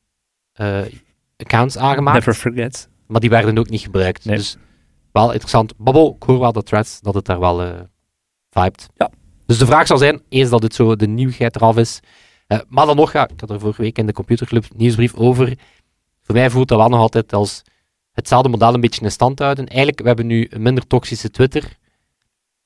[0.53, 0.79] eh,
[1.37, 2.17] accounts aangemaakt.
[2.25, 2.89] Never forget.
[3.07, 4.25] Maar die werden ook niet gebruikt.
[4.25, 4.37] Nee.
[4.37, 4.57] Dus
[5.21, 5.73] wel interessant.
[5.77, 7.87] Babbel, ik hoor wel de threads dat het daar wel
[8.49, 8.89] vibet.
[8.95, 9.09] Ja.
[9.45, 11.99] Dus de vraag zal zijn, eens dat het zo de nieuwigheid eraf is.
[12.47, 15.57] Eh, maar dan nog, ja, ik had er vorige week in de Computerclub nieuwsbrief over.
[16.21, 17.61] Voor mij voelt dat wel nog altijd als
[18.11, 19.67] hetzelfde model een beetje in stand houden.
[19.67, 21.77] Eigenlijk, we hebben nu een minder toxische Twitter.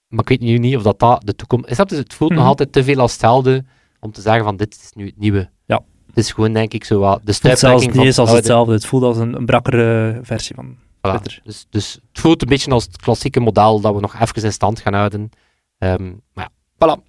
[0.07, 1.77] Maar ik weet nu niet of dat, dat de toekomst is.
[1.77, 2.39] Dat dus het voelt Mhm.
[2.39, 3.65] nog altijd te veel als hetzelfde
[3.99, 5.49] om te zeggen van dit is nu het nieuwe.
[5.65, 5.81] Ja.
[6.07, 8.73] Het is gewoon, denk ik, zo wat de Het voelt zelfs niet eens als hetzelfde.
[8.73, 11.41] Het voelt als een, een brakkere versie van Voilà.
[11.43, 14.53] Dus, dus het voelt een beetje als het klassieke model dat we nog even in
[14.53, 15.29] stand gaan houden.
[15.77, 17.01] Ehm, maar ja, voilà.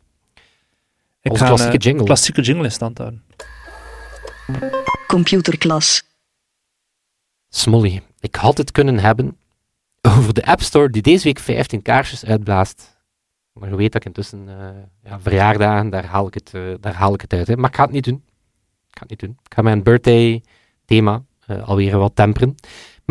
[1.21, 2.05] Ik Onze ga een klassieke eh, jingle.
[2.05, 3.25] klassieke jingle in stand houden.
[5.07, 6.03] Computerklas.
[7.49, 9.39] Smolly, ik had het kunnen hebben
[10.01, 12.99] over de App Store die deze week 15 kaarsjes uitblaast.
[13.53, 16.95] Maar je weet dat ik intussen eh, ja, verjaardagen, daar haal ik het, eh, daar
[16.95, 17.47] haal ik het uit.
[17.47, 17.57] Hè.
[17.57, 18.23] Maar ik ga het niet doen.
[18.89, 19.39] Ik ga het niet doen.
[19.45, 20.43] Ik ga mijn birthday
[20.85, 22.55] thema eh, alweer wat temperen.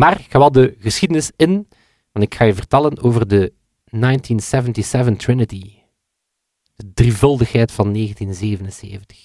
[0.00, 1.68] Maar ik ga wel de geschiedenis in,
[2.12, 3.52] want ik ga je vertellen over de
[3.84, 5.72] 1977 Trinity.
[6.76, 9.18] De drievuldigheid van 1977.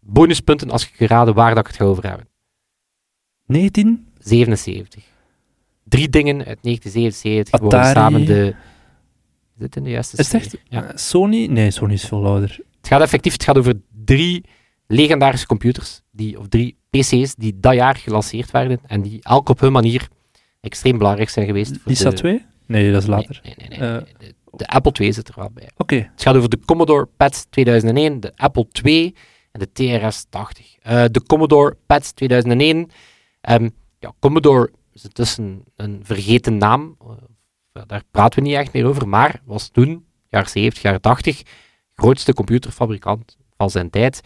[0.00, 2.28] Bonuspunten als je geraden waar dat ik het ga over hebben.
[3.46, 4.08] 19?
[4.18, 5.04] 77.
[5.84, 8.54] Drie dingen uit 1977 worden samen de...
[9.54, 10.56] Is dit in de juiste Is het echt?
[10.68, 10.84] Ja.
[10.84, 11.46] Eh, Sony?
[11.46, 12.60] Nee, Sony is veel ouder.
[12.76, 14.44] Het gaat effectief het gaat over drie
[14.86, 19.60] legendarische computers, die, of drie PC's, die dat jaar gelanceerd werden en die elk op
[19.60, 20.08] hun manier
[20.60, 21.72] extreem belangrijk zijn geweest.
[21.72, 22.16] voor Lisa de...
[22.16, 22.46] 2?
[22.66, 23.40] Nee, dat is later.
[23.42, 23.78] Nee, nee, nee.
[23.78, 24.02] nee, Eh.
[24.18, 24.28] nee.
[24.28, 25.70] De, de Apple II zit er wel bij.
[25.76, 25.94] Oké.
[25.94, 29.14] Het gaat over de Commodore PET 2001, de Apple II
[29.52, 30.78] en de TRS-80.
[30.82, 32.90] Eh, de Commodore PET 2001.
[33.40, 36.96] ehm, ja, Commodore is intussen een vergeten naam.
[37.72, 41.42] Eh, daar praten we niet echt meer over, maar was toen, jaar 70, jaar 80,
[41.94, 44.20] grootste computerfabrikant van zijn tijd.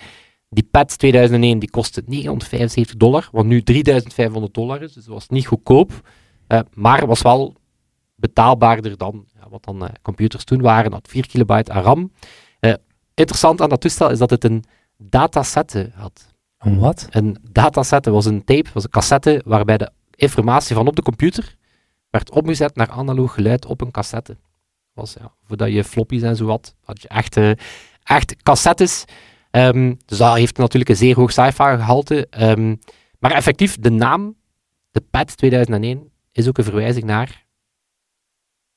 [0.54, 5.28] Die PET 2001 die kostte 975 dollar, wat nu 3500 dollar is, dus dat was
[5.28, 6.08] niet goedkoop.
[6.46, 7.54] eh, maar was wel
[8.14, 10.92] betaalbaarder dan ja, wat dan eh, computers toen waren.
[10.92, 12.12] Had 4 kilobyte aan RAM.
[12.60, 12.74] Eh,
[13.14, 14.64] interessant aan dat toestel is dat het een
[14.96, 16.34] datasette had.
[16.58, 17.06] Een wat?
[17.10, 21.56] Een datasette was een tape, was een cassette, waarbij de informatie van op de computer
[22.10, 24.36] werd omgezet naar analoog geluid op een cassette.
[24.92, 27.50] Was, ja, voordat je floppies en zo had, had je echt, eh,
[28.02, 29.04] echt cassettes.
[29.52, 32.26] Ehm, dus dat heeft natuurlijk een zeer hoog sci-fi gehalte.
[32.30, 32.74] Ehm,
[33.18, 34.36] maar effectief, de naam,
[34.90, 37.44] de PET 2001, is ook een verwijzing naar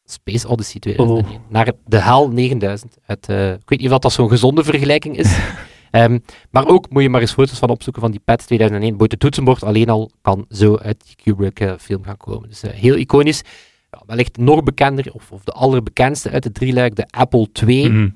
[0.05, 1.41] Space Odyssey 2001.
[1.49, 2.97] Naar de HAL 9000.
[3.05, 5.37] Uit, eh, ik weet niet of dat zo'n gezonde vergelijking is.
[5.91, 8.97] Ehm, maar ook moet je maar eens foto's van opzoeken van die PET 2001.
[8.97, 12.49] Boeit het toetsenbord alleen al kan zo uit die Kubrick-film gaan komen.
[12.49, 13.41] Dus eh, heel iconisch.
[13.91, 17.89] Ja, wellicht nog bekender, of, of de allerbekendste uit de drieluik, de Apple II.
[17.89, 18.09] Mhm.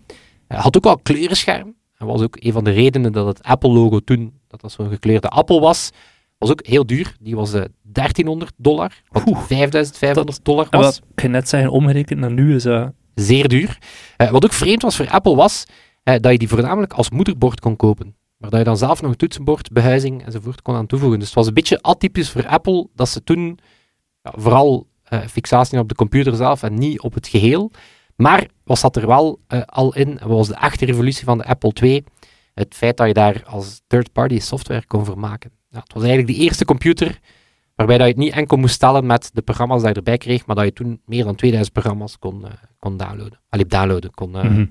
[0.48, 1.76] Had ook al kleurenscherm.
[2.00, 5.28] Dat was ook een van de redenen dat het Apple-logo toen, dat dat zo'n gekleurde
[5.28, 5.90] appel was,
[6.38, 7.16] was ook heel duur.
[7.20, 10.86] Die was eh 1300 dollar, wat Oeh, 5500 dollar was.
[10.86, 12.92] wat ik ging net zeggen, omgerekend naar nu is dat...
[13.16, 13.78] Zeer duur.
[14.18, 15.66] Eh, wat ook vreemd was voor Apple was
[16.04, 18.16] eh, dat je die voornamelijk als moederbord kon kopen.
[18.38, 21.20] Maar dat je dan zelf nog een toetsenbord, behuizing enzovoort kon aan toevoegen.
[21.20, 23.60] Dus het was een beetje atypisch voor Apple dat ze toen
[24.22, 27.72] ja, vooral eh, fixatie op de computer zelf en niet op het geheel.
[28.22, 31.74] Maar was dat er wel eh, al in, was de echte revolutie van de Apple
[31.82, 32.04] II,
[32.54, 35.52] het feit dat je daar als third-party software kon vermaken.
[35.70, 37.20] Ja, het was eigenlijk de eerste computer
[37.76, 40.46] waarbij dat je het niet enkel moest stellen met de programma's die je erbij kreeg,
[40.46, 43.40] maar dat je toen meer dan 2000 programma's kon, eh, kon downloaden.
[43.50, 44.66] Allee, downloaden, kon eh, Mhm.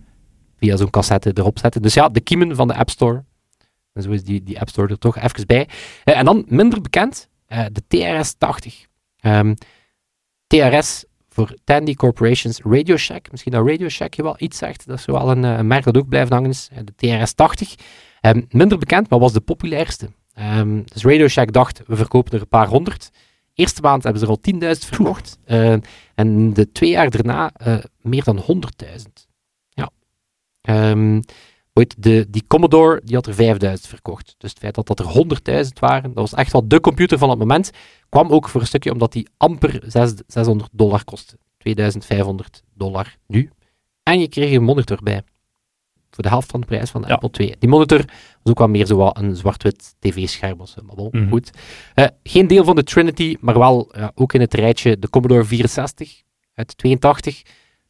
[0.56, 1.82] via zo'n cassette erop zetten.
[1.82, 3.24] Dus ja, de kiemen van de App Store.
[3.92, 5.68] En zo is die, die App Store er toch even bij.
[6.04, 8.86] En dan minder bekend, de TRS-80.
[9.20, 9.54] Ehm,
[10.46, 11.04] TRS
[11.38, 13.30] voor Tandy Corporation's Radio Shack.
[13.30, 14.86] Misschien dat Radio Shack je wel iets zegt.
[14.86, 16.68] Dat is wel een, eh, een merk dat ook blijft hangen is.
[16.84, 17.74] de TRS-80.
[18.20, 20.08] Ehm, minder bekend, maar was de populairste.
[20.32, 23.10] Ehm, dus Radio Shack dacht, we verkopen er een paar honderd.
[23.54, 25.38] Eerste maand hebben ze er al 10.000 verkocht.
[25.44, 25.76] Eh,
[26.14, 29.28] en de twee jaar daarna eh, meer dan 100.000.
[29.68, 29.90] Ja.
[30.60, 31.20] Ehm,
[31.78, 34.34] ooit de, die Commodore die had er 5000 verkocht.
[34.38, 35.06] Dus het feit dat dat er
[35.64, 37.70] 100.000 waren, dat was echt wel de computer van het moment.
[38.08, 41.38] Kwam ook voor een stukje omdat die amper 6, 600 dollar kostte.
[41.58, 43.50] 2500 dollar nu.
[44.02, 45.22] En je kreeg een monitor bij.
[46.10, 47.14] Voor de helft van de prijs van de Ja.
[47.14, 47.54] Apple II.
[47.58, 47.98] Die monitor
[48.42, 50.60] was ook wel meer zo een zwart-wit tv-scherm.
[50.60, 51.28] of zo, Maar bon, Mhm.
[51.28, 51.50] goed.
[51.94, 56.22] Eh, geen deel van de Trinity, maar wel ook in het rijtje de Commodore 64
[56.54, 57.42] uit 82.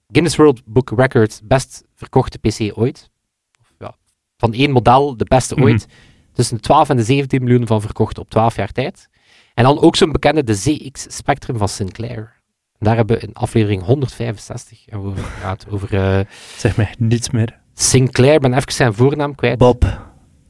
[0.08, 3.10] Guinness World Book Records, best verkochte PC ooit.
[4.40, 5.62] Van één model, de beste Mhm.
[5.64, 5.86] ooit.
[6.32, 9.08] Tussen de 12 en de 17 miljoen van verkocht op 12 jaar tijd.
[9.54, 12.36] En dan ook zo'n bekende, de ZX Spectrum van Sinclair.
[12.78, 16.20] Daar hebben we in aflevering 165 en over gaat over eh,
[16.56, 17.58] Zeg mij niets meer.
[17.74, 18.40] Sinclair.
[18.40, 19.58] Ben even zijn voornaam kwijt.
[19.58, 20.06] Bob.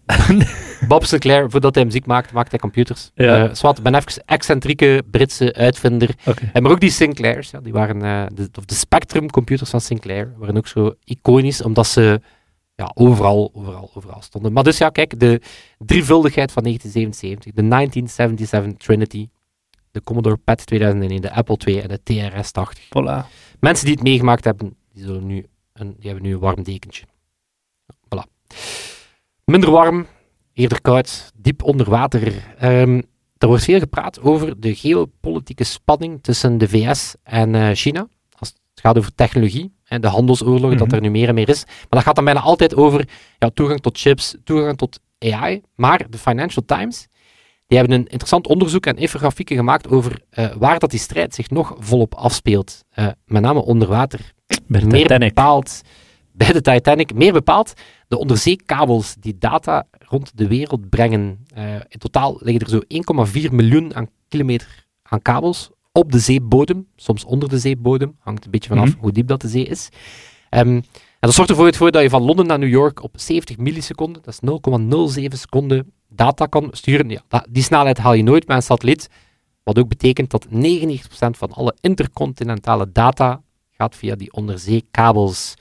[0.88, 3.10] Bob Sinclair, voordat hij muziek maakte, maakte hij computers.
[3.14, 3.50] Ja.
[3.50, 6.10] Ik ben even excentrieke Britse uitvinder.
[6.52, 9.80] En maar ook die Sinclairs, ja, die waren, eh, de, of de Spectrum computers van
[9.80, 12.20] Sinclair, waren ook zo iconisch, omdat ze
[12.78, 14.52] ja, overal, overal, overal stonden.
[14.52, 15.40] Maar dus ja, kijk, de
[15.78, 19.28] drievuldigheid van 1977, de 1977 Trinity,
[19.90, 22.82] de Commodore PET 2001, de Apple II en de TRS-80.
[22.84, 23.26] Voilà.
[23.60, 27.04] Mensen die het meegemaakt hebben, die, zullen nu een, die hebben nu een warm dekentje.
[27.86, 28.54] Voilà.
[29.44, 30.06] Minder warm,
[30.52, 32.54] eerder koud, diep onder water.
[32.58, 33.00] Ehm,
[33.38, 38.08] er wordt veel gepraat over de geopolitieke spanning tussen de VS en eh, China.
[38.78, 40.94] Het gaat over technologie en de handelsoorlog, dat Mhm.
[40.96, 41.64] er nu meer en meer is.
[41.66, 45.62] Maar dat gaat dan bijna altijd over ja, toegang tot chips, toegang tot AI.
[45.74, 47.06] Maar de Financial Times
[47.66, 51.50] die hebben een interessant onderzoek en infografieken gemaakt over eh, waar dat die strijd zich
[51.50, 52.84] nog volop afspeelt.
[52.90, 54.32] Eh, met name onder water.
[54.66, 55.34] Bij de meer Titanic.
[55.34, 55.80] bepaald
[56.32, 57.72] bij de Titanic, meer bepaald
[58.08, 61.44] de onderzeekabels die data rond de wereld brengen.
[61.54, 66.86] Eh, in totaal liggen er zo 1,4 miljoen aan kilometer aan kabels op de zeebodem,
[66.96, 68.98] soms onder de zeebodem, hangt een beetje vanaf Mhm.
[69.00, 69.88] hoe diep dat de zee is.
[70.50, 70.84] Ehm, en
[71.20, 74.32] dat zorgt ervoor voor dat je van Londen naar New York op 70 milliseconden, dat
[74.34, 77.08] is 0,07 seconden, data kan sturen.
[77.10, 79.08] Ja, die snelheid haal je nooit met een satelliet,
[79.62, 85.54] wat ook betekent dat 99% van alle intercontinentale data gaat via die onderzeekabels.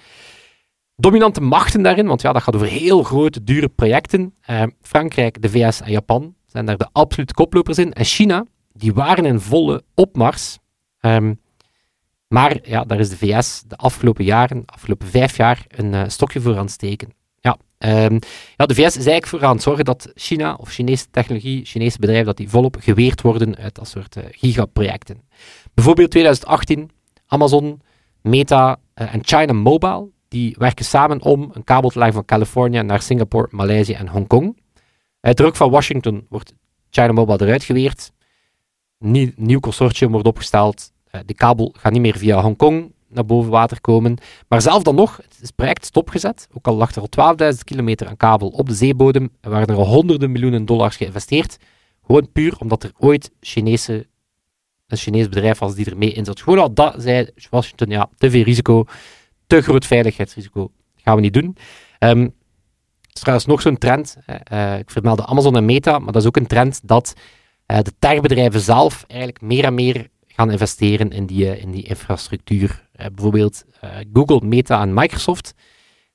[0.95, 4.34] Dominante machten daarin, want ja, dat gaat over heel grote, dure projecten.
[4.41, 7.93] Eh, Frankrijk, de VS en Japan zijn daar de absolute koplopers in.
[7.93, 8.45] En China,
[8.78, 10.58] die waren in volle opmars.
[11.00, 11.34] Ehm,
[12.28, 16.04] maar ja, daar is de VS de afgelopen jaren, de afgelopen vijf jaar, een eh,
[16.08, 17.13] stokje voor aan het steken.
[17.40, 18.20] Ja, ehm,
[18.56, 22.00] ja, de VS is eigenlijk voor aan het zorgen dat China of Chinese technologie, Chinese
[22.00, 25.22] bedrijven, dat die volop geweerd worden uit dat soort eh, gigaprojecten.
[25.74, 26.90] Bijvoorbeeld 2018,
[27.28, 27.82] Amazon,
[28.22, 33.02] Meta eh, en China Mobile, die werken samen om een kabel te van Californië naar
[33.02, 34.58] Singapore, Maleisië en Hongkong.
[35.20, 36.54] Uit druk van Washington wordt
[36.90, 38.12] China Mobile eruit geweerd.
[39.00, 40.92] Nieuw, nieuw consortium wordt opgesteld.
[41.08, 44.18] Eh, de kabel gaat niet meer via Hongkong naar boven water komen.
[44.48, 46.48] Maar zelf dan nog, het is project stopgezet.
[46.54, 49.76] Ook al lag er al 12.000 kilometer aan kabel op de zeebodem en waren er
[49.76, 51.58] al honderden miljoenen dollars geïnvesteerd.
[52.06, 54.08] Gewoon puur omdat er ooit Chinese,
[54.88, 56.42] een Chinees bedrijf was die ermee in zat.
[56.42, 58.86] Gewoon al dat zei Washington, ja, te veel risico,
[59.48, 61.58] te groot veiligheidsrisico, gaan we niet doen.
[62.00, 62.32] Ehm, er
[63.14, 66.38] is trouwens nog zo'n trend, eh, ik vermeldde Amazon en Meta, maar dat is ook
[66.38, 67.14] een trend dat
[67.68, 72.88] de techbedrijven zelf eigenlijk meer en meer gaan investeren in die, eh, in die infrastructuur.
[72.92, 75.54] Eh, bijvoorbeeld eh, Google, Meta en Microsoft,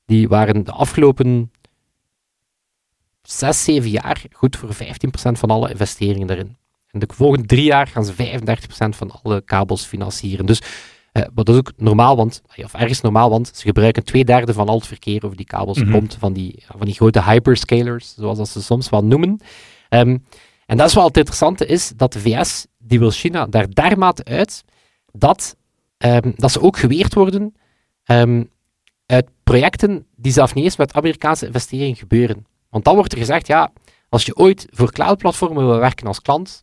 [0.06, 1.50] die waren de afgelopen
[3.22, 6.56] zes, zeven jaar goed voor 15% van alle investeringen daarin.
[6.90, 10.46] En de volgende drie jaar gaan ze 35% van alle kabels financieren.
[10.46, 10.60] Dus
[11.12, 14.52] eh, maar dat is ook normaal, want, of ergens normaal, want ze gebruiken twee derde
[14.52, 15.90] van al het verkeer over die kabels Mhm.
[15.90, 19.40] komt van die, van die grote hyperscalers, zoals dat ze soms wel noemen.
[19.88, 20.18] Ehm,
[20.72, 24.24] en dat is wel het interessante, is dat de VS, die wil China daar dermate
[24.24, 24.64] uit,
[25.12, 25.56] dat,
[25.98, 27.54] ehm, dat ze ook geweerd worden
[28.04, 28.44] ehm,
[29.06, 32.46] uit projecten die zelf niet eens met Amerikaanse investeringen gebeuren.
[32.70, 33.72] Want dan wordt er gezegd, ja,
[34.08, 36.62] als je ooit voor cloudplatformen wil werken als klant,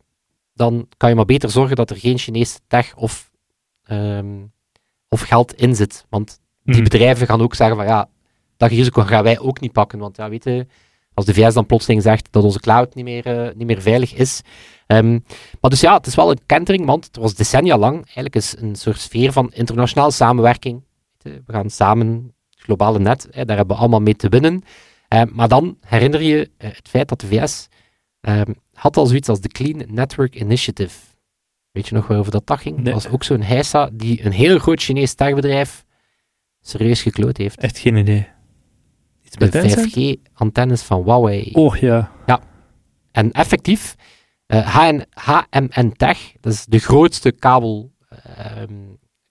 [0.54, 3.30] dan kan je maar beter zorgen dat er geen Chinese tech of,
[3.82, 4.36] ehm,
[5.08, 6.04] of geld in zit.
[6.08, 6.84] Want die Mhm.
[6.84, 8.08] bedrijven gaan ook zeggen van ja,
[8.56, 9.98] dat risico gaan wij ook niet pakken.
[9.98, 10.66] Want ja, weet je,
[11.26, 14.14] als de VS dan plotseling zegt dat onze cloud niet meer, eh, niet meer veilig
[14.14, 14.40] is.
[14.86, 15.18] Ehm,
[15.60, 18.54] maar dus ja, het is wel een kentering, want het was decennia lang eigenlijk is
[18.58, 20.84] een soort sfeer van internationale samenwerking.
[21.22, 24.62] We gaan samen, het globale net, hè, daar hebben we allemaal mee te winnen.
[25.08, 27.68] Eh, maar dan herinner je eh, het feit dat de VS
[28.20, 30.98] ehm, had al zoiets als de Clean Network Initiative.
[31.70, 32.76] Weet je nog waarover dat, dat ging?
[32.76, 32.84] Nee.
[32.84, 35.84] Dat was ook zo'n heisa die een heel groot Chinees techbedrijf
[36.60, 37.60] serieus gekloot heeft.
[37.60, 38.28] Echt geen idee.
[39.30, 39.90] Iets met De Tencent?
[39.90, 41.50] 5G-antennes van Huawei.
[41.52, 42.10] Oh ja.
[43.12, 43.94] En effectief,
[44.46, 48.74] eh, HN, HMN Tech, dat is de grootste kabel, ehm,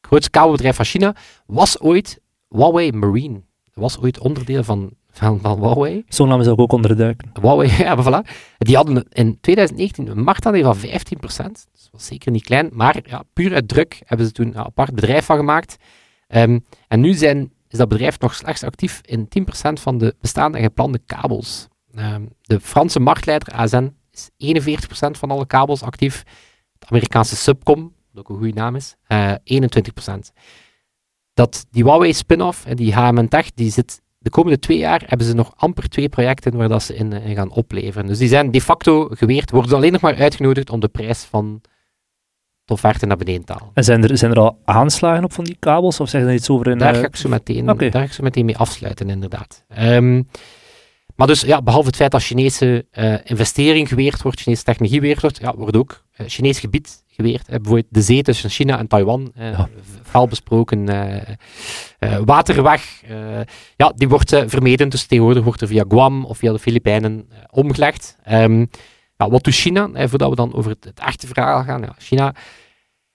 [0.01, 3.41] grootste kabelbedrijf van China, was ooit Huawei Marine.
[3.63, 6.05] Dat was ooit onderdeel van, van, van Huawei.
[6.17, 7.31] Naam zou ik ook onderduiken.
[7.41, 8.31] Huawei, ja, maar voilà.
[8.57, 10.91] Die hadden in 2019 een marktaandeel van 15%.
[11.21, 14.93] Dat was zeker niet klein, maar ja, puur uit druk hebben ze toen een apart
[14.93, 15.75] bedrijf van gemaakt.
[16.27, 20.57] Ehm, en nu zijn, is dat bedrijf nog slechts actief in 10% van de bestaande
[20.57, 21.67] en geplande kabels.
[21.93, 26.23] Ehm, de Franse marktleider ASN is 41% van alle kabels actief.
[26.79, 30.31] Het Amerikaanse Subcom, wat ook een goede naam is, eh 21%.
[31.33, 35.27] Dat, die Huawei spin-off, en die HMN Tech, die zit de komende twee jaar hebben
[35.27, 38.07] ze nog amper twee projecten waar dat ze in, eh, in gaan opleveren.
[38.07, 41.61] Dus die zijn de facto geweerd, worden alleen nog maar uitgenodigd om de prijs van
[42.69, 43.69] de offerte naar beneden te halen.
[43.73, 45.99] En zijn er, zijn er al aanslagen op van die kabels?
[45.99, 46.77] Of zeggen ze iets over een...
[46.77, 49.63] Daar eh, ga ik zo meteen, daar ga ik zo meteen mee afsluiten, inderdaad.
[49.67, 50.21] Ehm,
[51.15, 55.21] maar dus, ja, behalve het feit dat Chinese uh, investering geweerd wordt, Chinese technologie geweerd
[55.21, 57.47] wordt, ja, wordt ook uh, Chinees gebied geweerd.
[57.47, 59.69] bijvoorbeeld de zee tussen China en Taiwan, ja.
[60.03, 60.85] fel besproken
[62.25, 63.01] waterweg,
[63.75, 64.89] ja, die wordt vermeden.
[64.89, 68.17] Dus tegenwoordig wordt er via Guam of via de Filipijnen omgelegd.
[68.31, 68.69] Um,
[69.25, 69.89] ja, wat doet China?
[70.07, 71.81] voordat we dan over het, het echte verhaal gaan.
[71.81, 72.33] Ja, China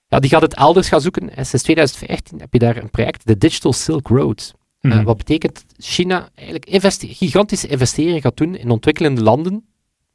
[0.07, 1.35] ja, die gaat het elders gaan zoeken.
[1.35, 4.53] En sinds 2015 heb je daar een project, de Digital Silk Road.
[4.81, 9.65] Mm wat betekent China eigenlijk investe gigantische investeringen gaat doen in ontwikkelende landen.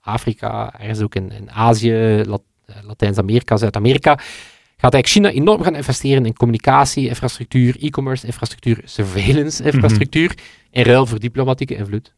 [0.01, 4.15] Afrika, ergens ook in, in Azië, Lat eh, Latijns-Amerika, Zuid-Amerika.
[4.77, 10.83] Gaat eigenlijk China enorm gaan investeren in communicatie, infrastructuur, e-commerce, infrastructuur, surveillance, infrastructuur, mm in
[10.83, 12.15] ruil voor diplomatieke invloed.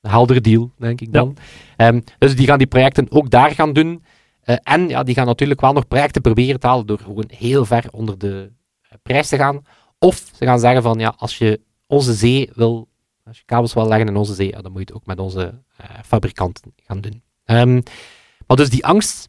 [0.00, 1.36] Een heldere deal, denk ik dan.
[1.76, 4.04] Ehm, dus die gaan die projecten ook daar gaan doen.
[4.44, 7.64] Uh, en ja, die gaan natuurlijk wel nog projecten proberen te halen door gewoon heel
[7.64, 8.52] ver onder de
[9.02, 9.60] prijs te gaan.
[9.98, 12.88] Of ze gaan zeggen van, ja, als je onze zee wil,
[13.24, 15.18] als je kabels wil leggen in onze zee, ja, dan moet je het ook met
[15.18, 17.22] onze uh, fabrikanten gaan doen.
[17.44, 17.82] Um,
[18.46, 19.28] maar dus die angst,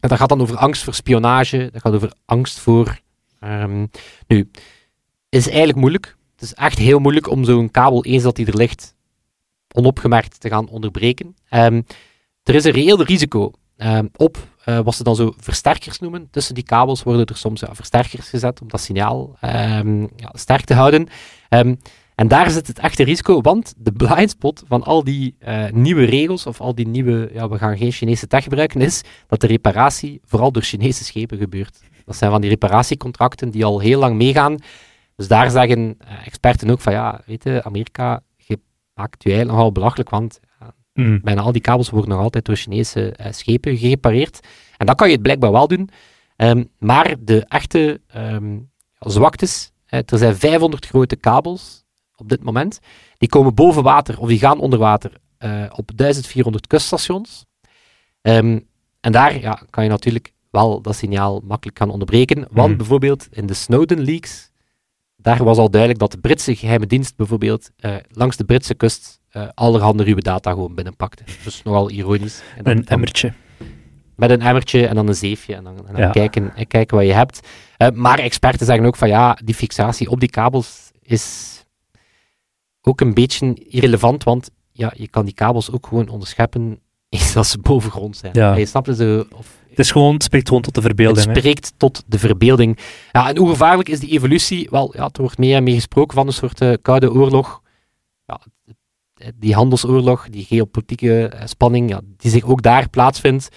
[0.00, 3.00] dat gaat dan over angst voor spionage, dat gaat over angst voor...
[3.44, 3.90] Um,
[4.26, 4.50] nu,
[5.28, 6.16] is eigenlijk moeilijk.
[6.32, 8.94] Het is echt heel moeilijk om zo'n kabel, eens dat die er ligt,
[9.72, 11.36] onopgemerkt te gaan onderbreken.
[11.50, 11.86] Um,
[12.42, 13.50] er is een reëel risico
[14.16, 16.28] op uh, wat ze dan zo versterkers noemen.
[16.30, 20.64] Tussen die kabels worden er soms ja, versterkers gezet om dat signaal um, ja, sterk
[20.64, 21.08] te houden.
[22.14, 26.46] En daar zit het echte risico, want de blindspot van al die uh, nieuwe regels
[26.46, 30.20] of al die nieuwe, ja, we gaan geen Chinese tech gebruiken, is dat de reparatie
[30.24, 31.80] vooral door Chinese schepen gebeurt.
[32.04, 34.56] Dat zijn van die reparatiecontracten die al heel lang meegaan.
[35.16, 38.22] Dus daar zeggen experten ook van ja, weet je, Amerika
[39.08, 40.40] eigenlijk nogal belachelijk, want
[40.94, 41.20] Mm.
[41.22, 44.40] Bijna al die kabels worden nog altijd door Chinese uh, schepen gerepareerd.
[44.76, 45.90] En dat kan je het blijkbaar wel doen.
[46.36, 51.84] Um, maar de echte um, zwaktes, er zijn 500 grote kabels
[52.16, 52.80] op dit moment,
[53.18, 57.46] die komen boven water of die gaan onder water uh, op 1400 kuststations.
[58.22, 58.68] Um,
[59.00, 62.46] en daar ja, kan je natuurlijk wel dat signaal makkelijk gaan onderbreken.
[62.50, 62.76] Want mm.
[62.76, 64.50] bijvoorbeeld in de Snowden leaks,
[65.22, 67.70] daar was al duidelijk dat de Britse geheime dienst bijvoorbeeld
[68.08, 71.22] langs de Britse kust uh, allerhande ruwe data gewoon binnenpakte.
[71.44, 72.42] Dus nogal ironisch.
[72.56, 73.32] En een emmertje.
[74.16, 77.06] Met een emmertje en dan een zeefje en dan, en dan kijken, en kijken wat
[77.06, 77.48] je hebt.
[77.78, 81.50] Uh, maar experten zeggen ook van ja, die fixatie op die kabels is
[82.80, 86.80] ook een beetje irrelevant, want ja, je kan die kabels ook gewoon onderscheppen
[87.34, 88.32] als ze bovengrond zijn.
[88.34, 88.54] Ja.
[88.54, 91.26] Je snapt ze, of, het, is gewoon, het spreekt gewoon tot de verbeelding.
[91.26, 92.78] Het spreekt tot de verbeelding.
[93.12, 94.68] Ja, en hoe gevaarlijk is die evolutie?
[94.70, 97.62] Wel, ja, er wordt meer en meer gesproken van een soort uh, koude oorlog.
[98.26, 98.40] Ja,
[99.34, 103.48] die handelsoorlog, die geopolitieke eh, spanning, ja, die zich ook daar plaatsvindt.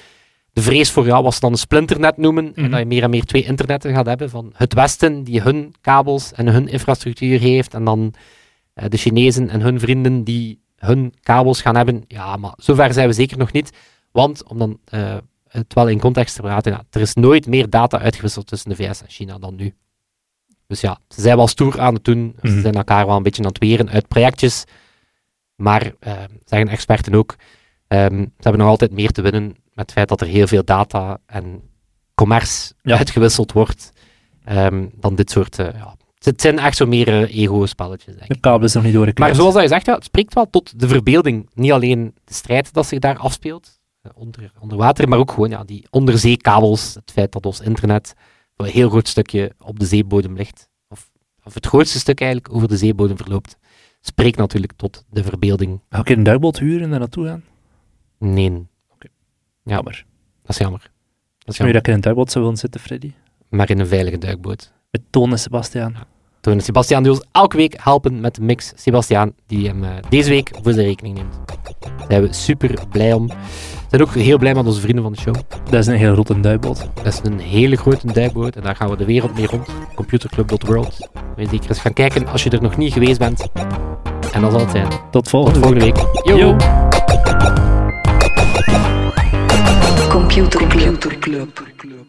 [0.54, 2.72] De vrees voor jou was dan een splinternet noemen, en mhm.
[2.72, 6.32] dat je meer en meer twee internetten gaat hebben, van het Westen die hun kabels
[6.34, 8.14] en hun infrastructuur heeft, en dan
[8.76, 12.04] uh, de Chinezen en hun vrienden die hun kabels gaan hebben.
[12.08, 13.70] Ja, maar zover zijn we zeker nog niet,
[14.12, 15.18] want om dan uh,
[15.56, 18.76] het wel in context te praten, ja, er is nooit meer data uitgewisseld tussen de
[18.76, 19.74] VS en China dan nu.
[20.68, 22.62] Dus ja, ze zijn wel stoer aan het doen, ze mhm.
[22.62, 24.66] zijn elkaar wel een beetje aan het weren uit projectjes
[25.56, 26.14] maar, uh,
[26.46, 27.36] zeggen experten ook,
[27.88, 30.64] um, ze hebben nog altijd meer te winnen met het feit dat er heel veel
[30.64, 31.62] data en
[32.14, 33.92] commerce uitgewisseld wordt
[34.50, 35.60] um, dan dit soort...
[35.60, 35.96] Uh, ja.
[36.20, 38.16] Het zijn echt zo meer uh, ego-spelletjes.
[38.28, 39.28] De kabel is nog niet doorgekleed.
[39.28, 41.50] Maar zoals je zegt, ja, het spreekt wel tot de verbeelding.
[41.54, 43.75] Niet alleen de strijd dat zich daar afspeelt,
[44.16, 46.94] onder, onder water, maar ook gewoon ja, die onderzeekabels.
[46.94, 48.14] Het feit dat ons internet
[48.56, 50.70] voor een heel groot stukje op de zeebodem ligt.
[50.88, 51.12] Of,
[51.44, 53.58] of het grootste stuk eigenlijk over de zeebodem verloopt
[54.06, 55.82] spreekt natuurlijk tot de verbeelding.
[55.90, 57.44] Ga ik een duikboot huren en daar naartoe gaan?
[58.20, 58.50] Nee.
[58.50, 58.68] Oké.
[58.90, 59.12] Okay.
[59.64, 60.06] Jammer.
[60.42, 60.92] Dat is jammer.
[61.38, 61.76] Dat is jammer.
[61.76, 63.12] dat ik in een duikboot zou willen zitten, Freddy?
[63.50, 64.74] Maar in een veilige duikboot.
[64.92, 65.92] Met Toon en Sebastiaan.
[65.92, 66.08] Ja.
[66.42, 68.72] Toon en Sebastiaan die ons elke week helpen met de mix.
[68.76, 71.36] Sebastiaan, die hem uh, deze week voor zijn rekening neemt.
[71.80, 73.30] Daar zijn we super blij om
[73.90, 75.36] zijn ook heel blij met onze vrienden van de show.
[75.64, 76.90] Dat is een hele grote duikboot.
[76.94, 79.68] Dat is een hele grote duikboot en daar gaan we de wereld mee rond.
[79.96, 81.10] Computerclub.world.
[81.36, 83.48] Wil je zeker eens gaan kijken als je er nog niet geweest bent.
[84.34, 84.88] En dat zal het zijn.
[85.12, 85.98] Tot volgende, Tot volgende week.
[86.24, 86.38] Yo.
[86.38, 86.56] Yo.
[90.10, 92.05] Computerclub.